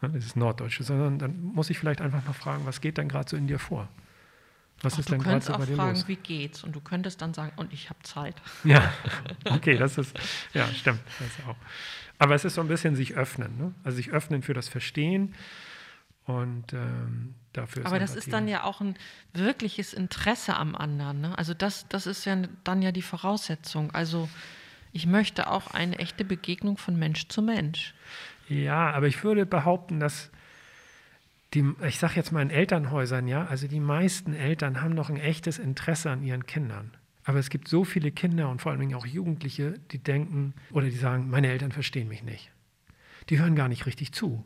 Das 0.00 0.14
ist 0.14 0.36
Norddeutsche, 0.36 0.84
sondern 0.84 1.18
dann 1.18 1.42
muss 1.42 1.70
ich 1.70 1.78
vielleicht 1.80 2.00
einfach 2.00 2.24
mal 2.24 2.34
fragen, 2.34 2.66
was 2.66 2.80
geht 2.80 2.98
denn 2.98 3.08
gerade 3.08 3.28
so 3.28 3.36
in 3.36 3.48
dir 3.48 3.58
vor? 3.58 3.88
Was 4.82 4.94
Ach, 4.94 4.98
ist 4.98 5.10
denn 5.10 5.22
gerade 5.22 5.44
so 5.44 5.52
bei 5.52 5.66
dir 5.66 5.76
fragen, 5.76 5.94
los? 5.94 6.08
wie 6.08 6.16
geht's? 6.16 6.64
Und 6.64 6.74
du 6.74 6.80
könntest 6.80 7.22
dann 7.22 7.34
sagen, 7.34 7.52
und 7.56 7.72
ich 7.72 7.88
habe 7.88 8.00
Zeit. 8.02 8.34
Ja, 8.64 8.92
okay, 9.50 9.76
das 9.76 9.98
ist, 9.98 10.18
ja, 10.54 10.66
stimmt. 10.68 11.00
Das 11.18 11.46
auch. 11.46 11.56
Aber 12.18 12.34
es 12.34 12.44
ist 12.44 12.54
so 12.54 12.60
ein 12.60 12.68
bisschen 12.68 12.94
sich 12.94 13.14
öffnen, 13.14 13.56
ne? 13.58 13.74
also 13.84 13.96
sich 13.96 14.10
öffnen 14.10 14.42
für 14.42 14.54
das 14.54 14.68
Verstehen 14.68 15.34
und 16.24 16.72
ähm, 16.72 17.34
dafür. 17.52 17.84
Aber 17.86 17.98
das 17.98 18.14
ist 18.14 18.32
dann 18.32 18.46
ja 18.48 18.62
auch 18.64 18.80
ein 18.80 18.96
wirkliches 19.32 19.92
Interesse 19.92 20.56
am 20.56 20.74
anderen. 20.74 21.20
Ne? 21.20 21.38
Also 21.38 21.54
das, 21.54 21.88
das 21.88 22.06
ist 22.06 22.24
ja 22.24 22.36
dann 22.64 22.82
ja 22.82 22.92
die 22.92 23.02
Voraussetzung. 23.02 23.90
Also 23.92 24.28
ich 24.92 25.06
möchte 25.06 25.50
auch 25.50 25.72
eine 25.72 25.98
echte 25.98 26.24
Begegnung 26.24 26.76
von 26.76 26.96
Mensch 26.96 27.28
zu 27.28 27.42
Mensch. 27.42 27.94
Ja, 28.48 28.90
aber 28.90 29.06
ich 29.06 29.24
würde 29.24 29.46
behaupten, 29.46 29.98
dass 29.98 30.30
die, 31.54 31.74
ich 31.86 31.98
sage 31.98 32.14
jetzt 32.16 32.32
mal 32.32 32.42
in 32.42 32.50
Elternhäusern, 32.50 33.28
ja, 33.28 33.44
also 33.44 33.68
die 33.68 33.80
meisten 33.80 34.34
Eltern 34.34 34.80
haben 34.80 34.94
noch 34.94 35.10
ein 35.10 35.16
echtes 35.16 35.58
Interesse 35.58 36.10
an 36.10 36.22
ihren 36.22 36.46
Kindern. 36.46 36.92
Aber 37.24 37.38
es 37.38 37.50
gibt 37.50 37.68
so 37.68 37.84
viele 37.84 38.10
Kinder 38.10 38.48
und 38.48 38.60
vor 38.60 38.72
allen 38.72 38.80
Dingen 38.80 38.94
auch 38.94 39.06
Jugendliche, 39.06 39.74
die 39.90 39.98
denken 39.98 40.54
oder 40.72 40.86
die 40.86 40.96
sagen, 40.96 41.30
meine 41.30 41.48
Eltern 41.48 41.72
verstehen 41.72 42.08
mich 42.08 42.22
nicht. 42.22 42.50
Die 43.28 43.38
hören 43.38 43.54
gar 43.54 43.68
nicht 43.68 43.86
richtig 43.86 44.12
zu. 44.12 44.44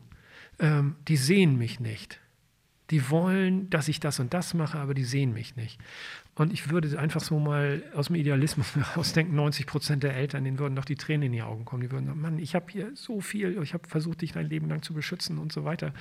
Ähm, 0.59 0.95
die 1.07 1.17
sehen 1.17 1.57
mich 1.57 1.79
nicht. 1.79 2.19
Die 2.91 3.09
wollen, 3.09 3.69
dass 3.69 3.87
ich 3.87 3.99
das 3.99 4.19
und 4.19 4.33
das 4.33 4.53
mache, 4.53 4.79
aber 4.79 4.93
die 4.93 5.03
sehen 5.03 5.33
mich 5.33 5.55
nicht. 5.55 5.79
Und 6.37 6.53
ich 6.53 6.69
würde 6.69 6.99
einfach 6.99 7.19
so 7.19 7.39
mal 7.39 7.81
aus 7.95 8.07
dem 8.07 8.15
Idealismus 8.15 8.75
heraus 8.75 9.13
denken, 9.13 9.35
90 9.35 9.65
Prozent 9.65 10.03
der 10.03 10.15
Eltern, 10.15 10.43
denen 10.43 10.59
würden 10.59 10.75
doch 10.75 10.85
die 10.85 10.95
Tränen 10.95 11.23
in 11.23 11.31
die 11.31 11.41
Augen 11.41 11.65
kommen. 11.65 11.81
Die 11.81 11.91
würden 11.91 12.05
sagen, 12.05 12.21
Mann, 12.21 12.37
ich 12.37 12.53
habe 12.53 12.71
hier 12.71 12.91
so 12.93 13.21
viel, 13.21 13.59
ich 13.63 13.73
habe 13.73 13.87
versucht, 13.87 14.21
dich 14.21 14.33
dein 14.33 14.47
Leben 14.47 14.69
lang 14.69 14.83
zu 14.83 14.93
beschützen 14.93 15.39
und 15.39 15.51
so 15.51 15.65
weiter. 15.65 15.93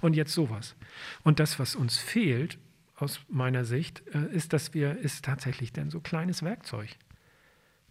Und 0.00 0.14
jetzt 0.14 0.32
sowas. 0.32 0.76
Und 1.24 1.40
das, 1.40 1.58
was 1.58 1.74
uns 1.74 1.98
fehlt, 1.98 2.58
aus 2.94 3.20
meiner 3.28 3.64
Sicht, 3.64 4.04
äh, 4.14 4.32
ist, 4.32 4.52
dass 4.52 4.72
wir, 4.72 4.98
ist 4.98 5.24
tatsächlich 5.24 5.72
denn 5.72 5.90
so 5.90 5.98
kleines 5.98 6.44
Werkzeug. 6.44 6.90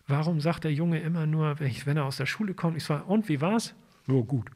Warum 0.08 0.40
sagt 0.40 0.64
der 0.64 0.74
Junge 0.74 1.02
immer 1.02 1.26
nur, 1.26 1.60
wenn 1.60 1.98
er 1.98 2.06
aus 2.06 2.16
der 2.18 2.26
Schule 2.26 2.54
kommt, 2.54 2.78
ich 2.78 2.86
sage, 2.86 3.04
und 3.04 3.28
wie 3.28 3.42
war's? 3.42 3.76
Ja, 4.08 4.22
gut. 4.22 4.50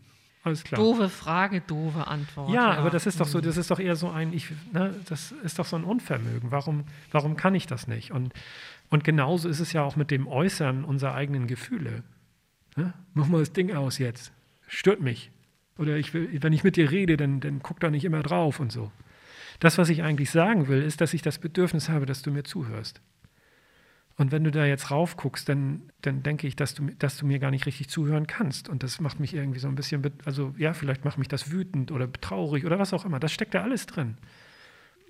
Alles 0.45 0.63
klar. 0.63 0.79
Doofe 0.79 1.10
Frage, 1.10 1.62
doofe 1.62 2.05
Antwort. 2.05 2.53
Ja, 2.53 2.73
ja, 2.73 2.77
aber 2.77 2.91
das 2.91 3.08
ist 3.08 3.19
doch 3.19 3.25
so, 3.25 3.39
mhm. 3.39 3.43
das 3.43 3.58
ist 3.58 3.71
doch 3.71 3.79
eher 3.79 3.95
so 3.95 4.12
ein, 4.12 4.31
ich, 4.31 4.51
ne, 4.71 4.93
das 5.10 5.31
ist 5.31 5.58
doch 5.58 5.65
so 5.65 5.75
ein 5.75 5.84
Unvermögen. 5.84 6.51
Warum, 6.51 6.84
warum 7.12 7.36
kann 7.36 7.55
ich 7.55 7.65
das 7.65 7.88
nicht? 7.88 8.12
Und, 8.12 8.31
und 8.91 9.03
genauso 9.03 9.49
ist 9.49 9.60
es 9.60 9.73
ja 9.73 9.81
auch 9.81 9.95
mit 9.95 10.12
dem 10.12 10.27
Äußern 10.27 10.86
unserer 10.86 11.15
eigenen 11.15 11.47
Gefühle. 11.47 12.03
Ne? 12.75 12.93
Mach 13.15 13.27
mal 13.27 13.39
das 13.39 13.53
Ding 13.53 13.75
aus 13.75 13.97
jetzt. 13.97 14.31
Stört 14.67 15.01
mich. 15.01 15.31
Oder 15.79 15.97
ich 15.97 16.13
will, 16.13 16.29
wenn 16.43 16.53
ich 16.53 16.63
mit 16.63 16.75
dir 16.75 16.91
rede, 16.91 17.17
dann, 17.17 17.39
dann 17.39 17.63
guck 17.63 17.79
da 17.79 17.89
nicht 17.89 18.05
immer 18.05 18.21
drauf 18.21 18.60
und 18.60 18.71
so. 18.71 18.91
Das, 19.60 19.79
was 19.79 19.89
ich 19.89 20.03
eigentlich 20.03 20.29
sagen 20.29 20.67
will, 20.67 20.84
ist, 20.84 21.01
dass 21.01 21.15
ich 21.15 21.23
das 21.23 21.39
Bedürfnis 21.39 21.89
habe, 21.89 22.05
dass 22.05 22.21
du 22.21 22.29
mir 22.29 22.43
zuhörst. 22.43 23.01
Und 24.17 24.32
wenn 24.32 24.45
du 24.45 24.51
da 24.51 24.65
jetzt 24.65 24.91
raufguckst, 24.91 25.47
dann, 25.49 25.91
dann 26.01 26.23
denke 26.23 26.47
ich, 26.47 26.56
dass 26.56 26.73
du, 26.73 26.86
dass 26.99 27.17
du 27.17 27.25
mir 27.25 27.39
gar 27.39 27.51
nicht 27.51 27.65
richtig 27.65 27.89
zuhören 27.89 28.28
kannst. 28.28 28.69
Und 28.69 28.82
das 28.82 29.01
macht 29.01 29.19
mich 29.19 29.34
irgendwie 29.34 29.60
so 29.60 29.67
ein 29.67 29.75
bisschen, 29.75 30.10
also 30.23 30.54
ja, 30.58 30.73
vielleicht 30.73 31.04
macht 31.04 31.17
mich 31.17 31.28
das 31.28 31.51
wütend 31.51 31.91
oder 31.91 32.12
traurig 32.12 32.65
oder 32.65 32.80
was 32.80 32.93
auch 32.93 33.04
immer. 33.04 33.19
Das 33.19 33.34
steckt 33.34 33.54
da 33.54 33.62
alles 33.62 33.88
drin. 33.88 34.17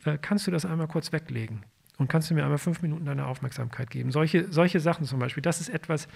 Äh, 0.06 0.18
kannst 0.20 0.48
du 0.48 0.52
das 0.52 0.66
einmal 0.66 0.88
kurz 0.88 1.12
weglegen? 1.12 1.64
Und 1.98 2.10
kannst 2.10 2.30
du 2.30 2.34
mir 2.34 2.44
einmal 2.44 2.58
fünf 2.58 2.82
Minuten 2.82 3.06
deine 3.06 3.28
Aufmerksamkeit 3.28 3.90
geben? 3.90 4.12
Solche, 4.12 4.52
solche 4.52 4.80
Sachen 4.80 5.06
zum 5.06 5.20
Beispiel, 5.20 5.42
das 5.42 5.62
ist 5.62 5.70
etwas, 5.70 6.08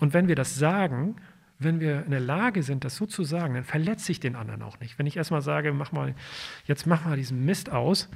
und 0.00 0.14
wenn 0.14 0.26
wir 0.26 0.34
das 0.34 0.56
sagen, 0.56 1.16
wenn 1.58 1.80
wir 1.80 2.04
in 2.04 2.10
der 2.10 2.20
Lage 2.20 2.62
sind, 2.62 2.84
das 2.84 2.96
so 2.96 3.06
zu 3.06 3.22
sagen, 3.22 3.54
dann 3.54 3.64
verletze 3.64 4.10
ich 4.10 4.18
den 4.18 4.34
anderen 4.34 4.62
auch 4.62 4.80
nicht. 4.80 4.98
Wenn 4.98 5.06
ich 5.06 5.16
erstmal 5.16 5.42
sage, 5.42 5.72
mach 5.72 5.92
mal, 5.92 6.14
jetzt 6.64 6.86
mach 6.86 7.04
mal 7.04 7.16
diesen 7.16 7.44
Mist 7.44 7.70
aus, 7.70 8.08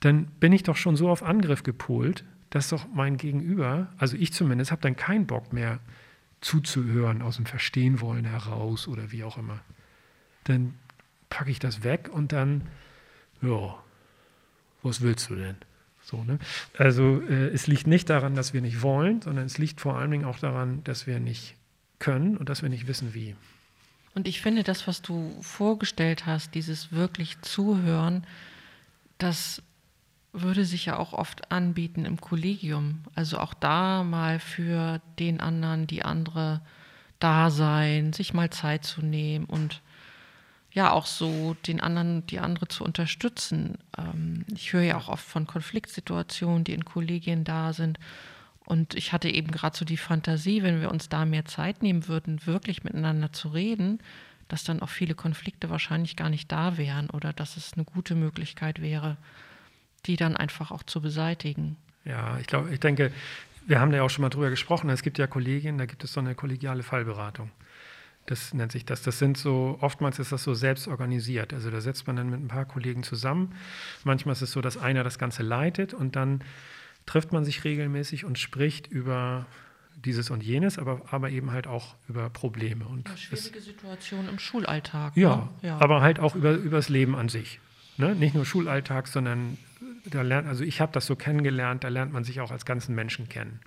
dann 0.00 0.26
bin 0.38 0.52
ich 0.52 0.62
doch 0.62 0.76
schon 0.76 0.94
so 0.94 1.08
auf 1.08 1.22
Angriff 1.22 1.64
gepolt, 1.64 2.24
dass 2.54 2.68
doch 2.68 2.86
mein 2.94 3.16
Gegenüber, 3.16 3.88
also 3.98 4.16
ich 4.16 4.32
zumindest, 4.32 4.70
habe 4.70 4.80
dann 4.80 4.94
keinen 4.94 5.26
Bock 5.26 5.52
mehr 5.52 5.80
zuzuhören 6.40 7.20
aus 7.20 7.34
dem 7.34 7.46
Verstehen 7.46 8.00
wollen 8.00 8.24
heraus 8.24 8.86
oder 8.86 9.10
wie 9.10 9.24
auch 9.24 9.38
immer. 9.38 9.58
Dann 10.44 10.74
packe 11.30 11.50
ich 11.50 11.58
das 11.58 11.82
weg 11.82 12.08
und 12.12 12.30
dann, 12.30 12.62
ja, 13.42 13.74
was 14.84 15.00
willst 15.00 15.30
du 15.30 15.34
denn? 15.34 15.56
So, 16.00 16.22
ne? 16.22 16.38
Also 16.78 17.22
äh, 17.22 17.48
es 17.48 17.66
liegt 17.66 17.88
nicht 17.88 18.08
daran, 18.08 18.36
dass 18.36 18.54
wir 18.54 18.60
nicht 18.60 18.82
wollen, 18.82 19.20
sondern 19.20 19.46
es 19.46 19.58
liegt 19.58 19.80
vor 19.80 19.98
allen 19.98 20.12
Dingen 20.12 20.24
auch 20.24 20.38
daran, 20.38 20.84
dass 20.84 21.08
wir 21.08 21.18
nicht 21.18 21.56
können 21.98 22.36
und 22.36 22.48
dass 22.50 22.62
wir 22.62 22.68
nicht 22.68 22.86
wissen, 22.86 23.14
wie. 23.14 23.34
Und 24.14 24.28
ich 24.28 24.40
finde, 24.40 24.62
das, 24.62 24.86
was 24.86 25.02
du 25.02 25.36
vorgestellt 25.42 26.24
hast, 26.24 26.54
dieses 26.54 26.92
wirklich 26.92 27.40
Zuhören, 27.40 28.24
das 29.18 29.60
würde 30.34 30.64
sich 30.64 30.86
ja 30.86 30.98
auch 30.98 31.12
oft 31.12 31.50
anbieten 31.52 32.04
im 32.04 32.20
Kollegium. 32.20 33.02
Also 33.14 33.38
auch 33.38 33.54
da 33.54 34.02
mal 34.02 34.40
für 34.40 35.00
den 35.18 35.40
anderen, 35.40 35.86
die 35.86 36.04
andere 36.04 36.60
da 37.20 37.50
sein, 37.50 38.12
sich 38.12 38.34
mal 38.34 38.50
Zeit 38.50 38.84
zu 38.84 39.00
nehmen 39.00 39.46
und 39.46 39.80
ja 40.72 40.90
auch 40.90 41.06
so 41.06 41.56
den 41.66 41.80
anderen, 41.80 42.26
die 42.26 42.40
andere 42.40 42.66
zu 42.66 42.84
unterstützen. 42.84 43.78
Ähm, 43.96 44.44
ich 44.52 44.72
höre 44.72 44.82
ja 44.82 44.98
auch 44.98 45.08
oft 45.08 45.24
von 45.24 45.46
Konfliktsituationen, 45.46 46.64
die 46.64 46.74
in 46.74 46.84
Kollegien 46.84 47.44
da 47.44 47.72
sind. 47.72 48.00
Und 48.66 48.94
ich 48.94 49.12
hatte 49.12 49.28
eben 49.28 49.52
gerade 49.52 49.76
so 49.76 49.84
die 49.84 49.96
Fantasie, 49.96 50.62
wenn 50.62 50.80
wir 50.80 50.90
uns 50.90 51.08
da 51.08 51.24
mehr 51.24 51.44
Zeit 51.44 51.82
nehmen 51.82 52.08
würden, 52.08 52.44
wirklich 52.46 52.82
miteinander 52.82 53.32
zu 53.32 53.48
reden, 53.48 54.00
dass 54.48 54.64
dann 54.64 54.82
auch 54.82 54.88
viele 54.88 55.14
Konflikte 55.14 55.70
wahrscheinlich 55.70 56.16
gar 56.16 56.28
nicht 56.28 56.50
da 56.50 56.76
wären 56.76 57.08
oder 57.10 57.32
dass 57.32 57.56
es 57.56 57.74
eine 57.74 57.84
gute 57.84 58.14
Möglichkeit 58.16 58.82
wäre, 58.82 59.16
die 60.06 60.16
dann 60.16 60.36
einfach 60.36 60.70
auch 60.70 60.82
zu 60.82 61.00
beseitigen. 61.00 61.76
Ja, 62.04 62.38
ich 62.38 62.46
glaube, 62.46 62.72
ich 62.72 62.80
denke, 62.80 63.12
wir 63.66 63.80
haben 63.80 63.92
ja 63.92 64.02
auch 64.02 64.10
schon 64.10 64.22
mal 64.22 64.28
drüber 64.28 64.50
gesprochen. 64.50 64.90
Es 64.90 65.02
gibt 65.02 65.18
ja 65.18 65.26
Kollegien, 65.26 65.78
da 65.78 65.86
gibt 65.86 66.04
es 66.04 66.12
so 66.12 66.20
eine 66.20 66.34
kollegiale 66.34 66.82
Fallberatung. 66.82 67.50
Das 68.26 68.54
nennt 68.54 68.72
sich 68.72 68.84
das. 68.84 69.02
Das 69.02 69.18
sind 69.18 69.36
so, 69.36 69.78
oftmals 69.80 70.18
ist 70.18 70.32
das 70.32 70.42
so 70.42 70.54
selbst 70.54 70.88
organisiert. 70.88 71.52
Also 71.52 71.70
da 71.70 71.80
setzt 71.80 72.06
man 72.06 72.16
dann 72.16 72.30
mit 72.30 72.40
ein 72.40 72.48
paar 72.48 72.64
Kollegen 72.64 73.02
zusammen. 73.02 73.54
Manchmal 74.02 74.32
ist 74.32 74.42
es 74.42 74.52
so, 74.52 74.60
dass 74.60 74.76
einer 74.76 75.04
das 75.04 75.18
Ganze 75.18 75.42
leitet 75.42 75.92
und 75.92 76.16
dann 76.16 76.42
trifft 77.06 77.32
man 77.32 77.44
sich 77.44 77.64
regelmäßig 77.64 78.24
und 78.24 78.38
spricht 78.38 78.86
über 78.86 79.46
dieses 79.96 80.30
und 80.30 80.42
jenes, 80.42 80.78
aber, 80.78 81.02
aber 81.10 81.30
eben 81.30 81.50
halt 81.50 81.66
auch 81.66 81.94
über 82.08 82.28
Probleme. 82.30 82.86
Und 82.86 83.08
ja, 83.08 83.16
schwierige 83.16 83.60
Situation 83.60 84.28
im 84.28 84.38
Schulalltag. 84.38 85.16
Ja, 85.16 85.36
ne? 85.36 85.68
ja, 85.68 85.78
aber 85.80 86.00
halt 86.00 86.18
auch 86.18 86.34
über, 86.34 86.52
über 86.52 86.78
das 86.78 86.88
Leben 86.88 87.14
an 87.14 87.28
sich. 87.28 87.60
Ne? 87.96 88.14
Nicht 88.14 88.34
nur 88.34 88.44
Schulalltag, 88.44 89.06
sondern 89.06 89.56
da 90.04 90.22
lernt, 90.22 90.46
also 90.48 90.64
ich 90.64 90.80
habe 90.80 90.92
das 90.92 91.06
so 91.06 91.16
kennengelernt, 91.16 91.84
da 91.84 91.88
lernt 91.88 92.12
man 92.12 92.24
sich 92.24 92.40
auch 92.40 92.50
als 92.50 92.64
ganzen 92.64 92.94
Menschen 92.94 93.28
kennen. 93.28 93.60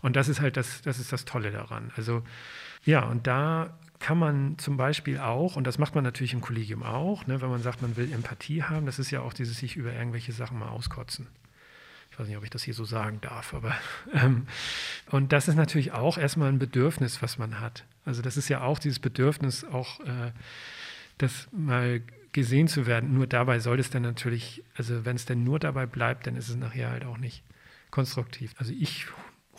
Und 0.00 0.16
das 0.16 0.28
ist 0.28 0.40
halt 0.40 0.56
das, 0.56 0.82
das 0.82 0.98
ist 0.98 1.12
das 1.12 1.24
Tolle 1.24 1.50
daran. 1.50 1.90
Also 1.96 2.22
ja, 2.84 3.04
und 3.04 3.26
da 3.26 3.78
kann 4.00 4.18
man 4.18 4.58
zum 4.58 4.76
Beispiel 4.76 5.18
auch, 5.18 5.56
und 5.56 5.66
das 5.66 5.78
macht 5.78 5.94
man 5.94 6.02
natürlich 6.02 6.32
im 6.32 6.40
Kollegium 6.40 6.82
auch, 6.82 7.26
ne, 7.26 7.40
wenn 7.40 7.50
man 7.50 7.62
sagt, 7.62 7.82
man 7.82 7.96
will 7.96 8.12
Empathie 8.12 8.64
haben, 8.64 8.86
das 8.86 8.98
ist 8.98 9.10
ja 9.10 9.20
auch 9.20 9.32
dieses 9.32 9.58
sich 9.58 9.76
über 9.76 9.92
irgendwelche 9.92 10.32
Sachen 10.32 10.58
mal 10.58 10.68
auskotzen. 10.68 11.28
Ich 12.10 12.18
weiß 12.18 12.26
nicht, 12.26 12.36
ob 12.36 12.44
ich 12.44 12.50
das 12.50 12.62
hier 12.62 12.74
so 12.74 12.84
sagen 12.84 13.20
darf, 13.20 13.54
aber 13.54 13.74
ähm, 14.12 14.46
und 15.10 15.32
das 15.32 15.48
ist 15.48 15.54
natürlich 15.54 15.92
auch 15.92 16.18
erstmal 16.18 16.48
ein 16.48 16.58
Bedürfnis, 16.58 17.22
was 17.22 17.38
man 17.38 17.60
hat. 17.60 17.84
Also 18.04 18.22
das 18.22 18.36
ist 18.36 18.48
ja 18.48 18.62
auch 18.62 18.78
dieses 18.78 18.98
Bedürfnis, 18.98 19.64
auch 19.64 20.00
äh, 20.00 20.32
das 21.18 21.48
mal 21.52 22.02
gesehen 22.32 22.68
zu 22.68 22.86
werden. 22.86 23.14
Nur 23.14 23.26
dabei 23.26 23.58
soll 23.58 23.78
es 23.78 23.90
dann 23.90 24.02
natürlich, 24.02 24.62
also 24.74 25.04
wenn 25.04 25.16
es 25.16 25.26
denn 25.26 25.44
nur 25.44 25.58
dabei 25.58 25.86
bleibt, 25.86 26.26
dann 26.26 26.36
ist 26.36 26.48
es 26.48 26.56
nachher 26.56 26.90
halt 26.90 27.04
auch 27.04 27.18
nicht 27.18 27.42
konstruktiv. 27.90 28.54
Also 28.58 28.72
ich 28.72 29.06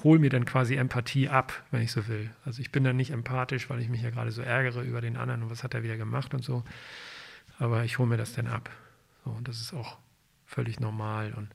hole 0.04 0.20
mir 0.20 0.30
dann 0.30 0.46
quasi 0.46 0.76
Empathie 0.76 1.30
ab, 1.30 1.54
wenn 1.72 1.82
ich 1.82 1.92
so 1.92 2.08
will. 2.08 2.32
Also 2.46 2.62
ich 2.62 2.72
bin 2.72 2.84
dann 2.84 2.98
nicht 2.98 3.12
empathisch, 3.12 3.70
weil 3.70 3.80
ich 3.80 3.90
mich 3.90 4.02
ja 4.02 4.10
gerade 4.10 4.32
so 4.32 4.42
ärgere 4.42 4.82
über 4.82 5.02
den 5.02 5.18
anderen 5.18 5.44
und 5.44 5.50
was 5.52 5.64
hat 5.64 5.74
er 5.74 5.84
wieder 5.84 5.98
gemacht 5.98 6.34
und 6.34 6.44
so. 6.44 6.64
Aber 7.60 7.84
ich 7.84 8.00
hole 8.00 8.10
mir 8.10 8.18
das 8.18 8.34
dann 8.34 8.48
ab. 8.48 8.70
So, 9.24 9.32
und 9.32 9.48
das 9.48 9.62
ist 9.62 9.74
auch 9.74 9.98
völlig 10.46 10.80
normal 10.80 11.34
und, 11.34 11.50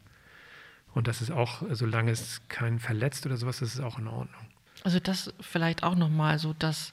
und 0.94 1.09
das 1.09 1.20
ist 1.20 1.31
auch, 1.31 1.62
solange 1.70 2.11
es 2.11 2.40
keinen 2.48 2.78
verletzt 2.78 3.26
oder 3.26 3.37
sowas, 3.37 3.59
das 3.59 3.74
ist 3.74 3.81
auch 3.81 3.98
in 3.98 4.07
Ordnung. 4.07 4.46
Also 4.85 5.00
das 5.00 5.35
vielleicht 5.40 5.83
auch 5.83 5.96
nochmal 5.96 6.38
so, 6.38 6.54
dass 6.54 6.92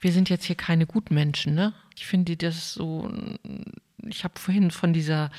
wir 0.00 0.12
sind 0.12 0.28
jetzt 0.28 0.44
hier 0.44 0.56
keine 0.56 0.86
Gutmenschen, 0.86 1.54
ne? 1.54 1.72
Ich 1.94 2.06
finde 2.06 2.36
das 2.36 2.74
so, 2.74 3.10
ich 4.06 4.24
habe 4.24 4.38
vorhin 4.38 4.70
von 4.70 4.92
dieser 4.92 5.30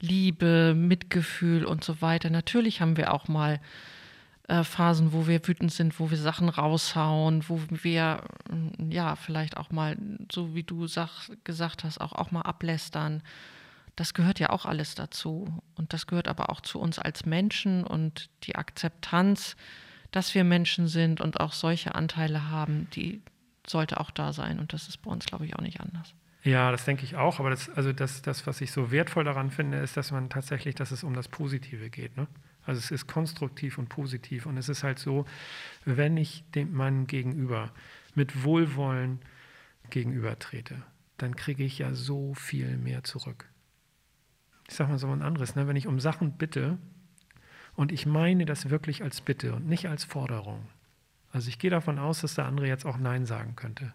Liebe, 0.00 0.74
Mitgefühl 0.76 1.64
und 1.64 1.82
so 1.82 2.00
weiter. 2.00 2.30
Natürlich 2.30 2.80
haben 2.80 2.96
wir 2.96 3.12
auch 3.12 3.26
mal 3.28 3.60
äh, 4.48 4.62
Phasen, 4.62 5.12
wo 5.12 5.26
wir 5.26 5.46
wütend 5.46 5.72
sind, 5.72 5.98
wo 5.98 6.10
wir 6.10 6.18
Sachen 6.18 6.48
raushauen, 6.48 7.48
wo 7.48 7.60
wir 7.70 8.22
ja 8.90 9.16
vielleicht 9.16 9.56
auch 9.56 9.70
mal, 9.70 9.96
so 10.30 10.54
wie 10.54 10.62
du 10.62 10.86
sag, 10.86 11.30
gesagt 11.44 11.82
hast, 11.82 12.00
auch, 12.00 12.12
auch 12.12 12.30
mal 12.30 12.42
ablästern. 12.42 13.22
Das 13.96 14.12
gehört 14.12 14.40
ja 14.40 14.50
auch 14.50 14.66
alles 14.66 14.94
dazu. 14.94 15.62
Und 15.76 15.92
das 15.92 16.06
gehört 16.06 16.28
aber 16.28 16.50
auch 16.50 16.60
zu 16.60 16.78
uns 16.78 16.98
als 16.98 17.26
Menschen 17.26 17.84
und 17.84 18.28
die 18.44 18.56
Akzeptanz, 18.56 19.56
dass 20.10 20.34
wir 20.34 20.44
Menschen 20.44 20.88
sind 20.88 21.20
und 21.20 21.40
auch 21.40 21.52
solche 21.52 21.94
Anteile 21.94 22.50
haben, 22.50 22.88
die 22.94 23.22
sollte 23.66 24.00
auch 24.00 24.10
da 24.10 24.32
sein. 24.32 24.58
Und 24.58 24.72
das 24.72 24.88
ist 24.88 24.98
bei 24.98 25.10
uns, 25.10 25.26
glaube 25.26 25.46
ich, 25.46 25.56
auch 25.56 25.62
nicht 25.62 25.80
anders. 25.80 26.14
Ja, 26.42 26.70
das 26.70 26.84
denke 26.84 27.04
ich 27.04 27.16
auch. 27.16 27.40
Aber 27.40 27.50
das, 27.50 27.70
also 27.70 27.92
das, 27.92 28.22
das, 28.22 28.46
was 28.46 28.60
ich 28.60 28.70
so 28.70 28.90
wertvoll 28.90 29.24
daran 29.24 29.50
finde, 29.50 29.78
ist, 29.78 29.96
dass 29.96 30.10
man 30.10 30.28
tatsächlich, 30.28 30.74
dass 30.74 30.90
es 30.90 31.02
um 31.02 31.14
das 31.14 31.28
Positive 31.28 31.88
geht. 31.90 32.16
Ne? 32.16 32.26
Also 32.66 32.78
es 32.78 32.90
ist 32.90 33.06
konstruktiv 33.06 33.78
und 33.78 33.88
positiv. 33.88 34.46
Und 34.46 34.56
es 34.58 34.68
ist 34.68 34.84
halt 34.84 34.98
so, 34.98 35.24
wenn 35.84 36.16
ich 36.16 36.44
dem 36.54 36.74
meinem 36.74 37.06
Gegenüber 37.06 37.70
mit 38.14 38.44
Wohlwollen 38.44 39.20
gegenübertrete, 39.90 40.82
dann 41.16 41.36
kriege 41.36 41.64
ich 41.64 41.78
ja 41.78 41.94
so 41.94 42.34
viel 42.34 42.76
mehr 42.76 43.04
zurück. 43.04 43.48
Ich 44.68 44.74
sage 44.74 44.90
mal 44.90 44.98
so 44.98 45.08
ein 45.08 45.22
anderes, 45.22 45.56
ne? 45.56 45.68
wenn 45.68 45.76
ich 45.76 45.86
um 45.86 46.00
Sachen 46.00 46.32
bitte 46.36 46.78
und 47.74 47.92
ich 47.92 48.06
meine 48.06 48.46
das 48.46 48.70
wirklich 48.70 49.02
als 49.02 49.20
Bitte 49.20 49.54
und 49.54 49.66
nicht 49.66 49.88
als 49.88 50.04
Forderung, 50.04 50.66
also 51.34 51.48
ich 51.48 51.58
gehe 51.58 51.70
davon 51.70 51.98
aus, 51.98 52.20
dass 52.20 52.36
der 52.36 52.46
andere 52.46 52.68
jetzt 52.68 52.86
auch 52.86 52.96
Nein 52.96 53.26
sagen 53.26 53.56
könnte. 53.56 53.92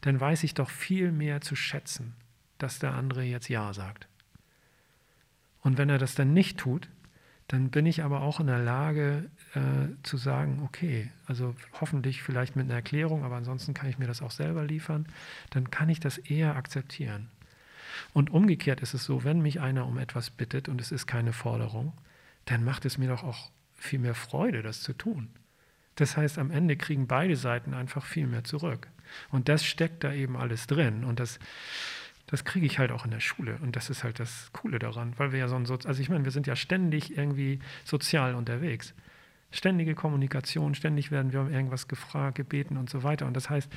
Dann 0.00 0.20
weiß 0.20 0.44
ich 0.44 0.54
doch 0.54 0.70
viel 0.70 1.10
mehr 1.10 1.40
zu 1.40 1.56
schätzen, 1.56 2.14
dass 2.58 2.78
der 2.78 2.94
andere 2.94 3.24
jetzt 3.24 3.48
Ja 3.48 3.72
sagt. 3.74 4.06
Und 5.60 5.76
wenn 5.76 5.90
er 5.90 5.98
das 5.98 6.14
dann 6.14 6.32
nicht 6.32 6.58
tut, 6.58 6.88
dann 7.48 7.70
bin 7.70 7.84
ich 7.84 8.04
aber 8.04 8.20
auch 8.20 8.38
in 8.38 8.46
der 8.46 8.60
Lage 8.60 9.28
äh, 9.54 9.88
zu 10.04 10.16
sagen, 10.16 10.62
okay, 10.64 11.10
also 11.26 11.56
hoffentlich 11.80 12.22
vielleicht 12.22 12.54
mit 12.54 12.66
einer 12.66 12.74
Erklärung, 12.74 13.24
aber 13.24 13.34
ansonsten 13.34 13.74
kann 13.74 13.90
ich 13.90 13.98
mir 13.98 14.06
das 14.06 14.22
auch 14.22 14.30
selber 14.30 14.64
liefern, 14.64 15.06
dann 15.50 15.68
kann 15.72 15.88
ich 15.88 15.98
das 15.98 16.16
eher 16.16 16.54
akzeptieren. 16.54 17.28
Und 18.12 18.30
umgekehrt 18.30 18.82
ist 18.82 18.94
es 18.94 19.04
so, 19.04 19.24
wenn 19.24 19.42
mich 19.42 19.60
einer 19.60 19.84
um 19.84 19.98
etwas 19.98 20.30
bittet 20.30 20.68
und 20.68 20.80
es 20.80 20.92
ist 20.92 21.08
keine 21.08 21.32
Forderung, 21.32 21.92
dann 22.44 22.62
macht 22.62 22.84
es 22.84 22.98
mir 22.98 23.08
doch 23.08 23.24
auch 23.24 23.50
viel 23.72 23.98
mehr 23.98 24.14
Freude, 24.14 24.62
das 24.62 24.80
zu 24.80 24.92
tun. 24.92 25.28
Das 25.96 26.16
heißt, 26.16 26.38
am 26.38 26.50
Ende 26.50 26.76
kriegen 26.76 27.06
beide 27.06 27.36
Seiten 27.36 27.74
einfach 27.74 28.04
viel 28.04 28.26
mehr 28.26 28.44
zurück. 28.44 28.88
Und 29.30 29.48
das 29.48 29.64
steckt 29.64 30.04
da 30.04 30.12
eben 30.12 30.36
alles 30.36 30.66
drin. 30.66 31.04
Und 31.04 31.20
das, 31.20 31.38
das 32.26 32.44
kriege 32.44 32.66
ich 32.66 32.78
halt 32.78 32.92
auch 32.92 33.04
in 33.04 33.10
der 33.10 33.20
Schule. 33.20 33.58
Und 33.62 33.76
das 33.76 33.90
ist 33.90 34.04
halt 34.04 34.18
das 34.18 34.50
Coole 34.52 34.78
daran, 34.78 35.12
weil 35.18 35.32
wir 35.32 35.38
ja 35.38 35.48
so 35.48 35.56
ein, 35.56 35.66
also 35.68 36.00
ich 36.00 36.08
meine, 36.08 36.24
wir 36.24 36.32
sind 36.32 36.46
ja 36.46 36.56
ständig 36.56 37.16
irgendwie 37.16 37.58
sozial 37.84 38.34
unterwegs. 38.34 38.94
Ständige 39.54 39.94
Kommunikation, 39.94 40.74
ständig 40.74 41.10
werden 41.10 41.34
wir 41.34 41.42
um 41.42 41.52
irgendwas 41.52 41.86
gefragt, 41.86 42.36
gebeten 42.36 42.78
und 42.78 42.88
so 42.88 43.02
weiter. 43.02 43.26
Und 43.26 43.34
das 43.34 43.50
heißt, 43.50 43.70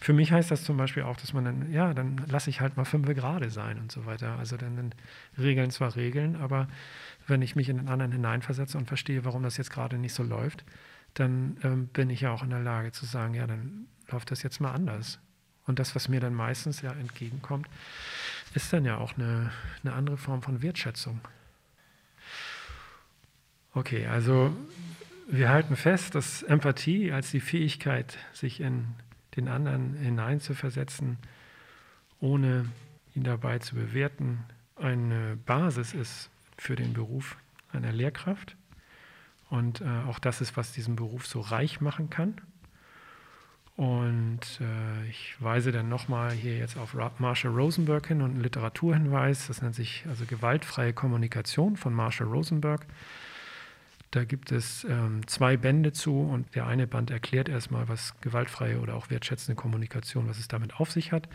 für 0.00 0.14
mich 0.14 0.32
heißt 0.32 0.50
das 0.50 0.64
zum 0.64 0.78
Beispiel 0.78 1.02
auch, 1.02 1.18
dass 1.18 1.34
man 1.34 1.44
dann, 1.44 1.70
ja, 1.70 1.92
dann 1.92 2.16
lasse 2.28 2.48
ich 2.48 2.62
halt 2.62 2.78
mal 2.78 2.86
fünf 2.86 3.06
gerade 3.08 3.50
sein 3.50 3.78
und 3.78 3.92
so 3.92 4.06
weiter. 4.06 4.38
Also 4.38 4.56
dann, 4.56 4.76
dann 4.76 4.94
Regeln 5.36 5.70
zwar 5.70 5.96
Regeln, 5.96 6.36
aber 6.36 6.66
wenn 7.26 7.42
ich 7.42 7.56
mich 7.56 7.68
in 7.68 7.76
den 7.76 7.88
anderen 7.88 8.12
hineinversetze 8.12 8.78
und 8.78 8.86
verstehe, 8.86 9.26
warum 9.26 9.42
das 9.42 9.58
jetzt 9.58 9.70
gerade 9.70 9.98
nicht 9.98 10.14
so 10.14 10.22
läuft, 10.22 10.64
dann 11.18 11.56
ähm, 11.62 11.86
bin 11.88 12.10
ich 12.10 12.22
ja 12.22 12.32
auch 12.32 12.42
in 12.42 12.50
der 12.50 12.60
Lage 12.60 12.92
zu 12.92 13.06
sagen, 13.06 13.34
ja, 13.34 13.46
dann 13.46 13.86
läuft 14.10 14.30
das 14.30 14.42
jetzt 14.42 14.60
mal 14.60 14.72
anders. 14.72 15.18
Und 15.66 15.78
das, 15.78 15.94
was 15.94 16.08
mir 16.08 16.20
dann 16.20 16.34
meistens 16.34 16.80
ja 16.80 16.92
entgegenkommt, 16.92 17.68
ist 18.54 18.72
dann 18.72 18.84
ja 18.84 18.96
auch 18.96 19.18
eine, 19.18 19.52
eine 19.82 19.92
andere 19.92 20.16
Form 20.16 20.42
von 20.42 20.62
Wertschätzung. 20.62 21.20
Okay, 23.74 24.06
also 24.06 24.56
wir 25.28 25.50
halten 25.50 25.76
fest, 25.76 26.14
dass 26.14 26.42
Empathie 26.42 27.12
als 27.12 27.30
die 27.30 27.40
Fähigkeit, 27.40 28.18
sich 28.32 28.60
in 28.60 28.86
den 29.36 29.48
anderen 29.48 29.94
hineinzuversetzen, 29.94 31.18
ohne 32.18 32.64
ihn 33.14 33.24
dabei 33.24 33.58
zu 33.58 33.74
bewerten, 33.74 34.44
eine 34.76 35.36
Basis 35.44 35.92
ist 35.92 36.30
für 36.56 36.76
den 36.76 36.94
Beruf 36.94 37.36
einer 37.72 37.92
Lehrkraft. 37.92 38.56
Und 39.50 39.80
äh, 39.80 39.84
auch 40.08 40.18
das 40.18 40.40
ist, 40.40 40.56
was 40.56 40.72
diesen 40.72 40.96
Beruf 40.96 41.26
so 41.26 41.40
reich 41.40 41.80
machen 41.80 42.10
kann. 42.10 42.40
Und 43.76 44.40
äh, 44.60 45.08
ich 45.08 45.36
weise 45.38 45.70
dann 45.70 45.88
nochmal 45.88 46.32
hier 46.32 46.58
jetzt 46.58 46.76
auf 46.76 46.96
Marshall 47.18 47.52
Rosenberg 47.52 48.08
hin 48.08 48.22
und 48.22 48.32
einen 48.32 48.40
Literaturhinweis. 48.40 49.46
Das 49.46 49.62
nennt 49.62 49.76
sich 49.76 50.04
also 50.08 50.24
Gewaltfreie 50.24 50.92
Kommunikation 50.92 51.76
von 51.76 51.94
Marshall 51.94 52.26
Rosenberg. 52.26 52.86
Da 54.10 54.24
gibt 54.24 54.52
es 54.52 54.84
ähm, 54.84 55.26
zwei 55.28 55.56
Bände 55.56 55.92
zu 55.92 56.22
und 56.22 56.54
der 56.54 56.66
eine 56.66 56.86
Band 56.86 57.10
erklärt 57.10 57.48
erstmal, 57.48 57.88
was 57.88 58.18
gewaltfreie 58.20 58.80
oder 58.80 58.96
auch 58.96 59.10
wertschätzende 59.10 59.54
Kommunikation, 59.54 60.28
was 60.28 60.38
es 60.38 60.48
damit 60.48 60.80
auf 60.80 60.90
sich 60.90 61.12
hat 61.12 61.28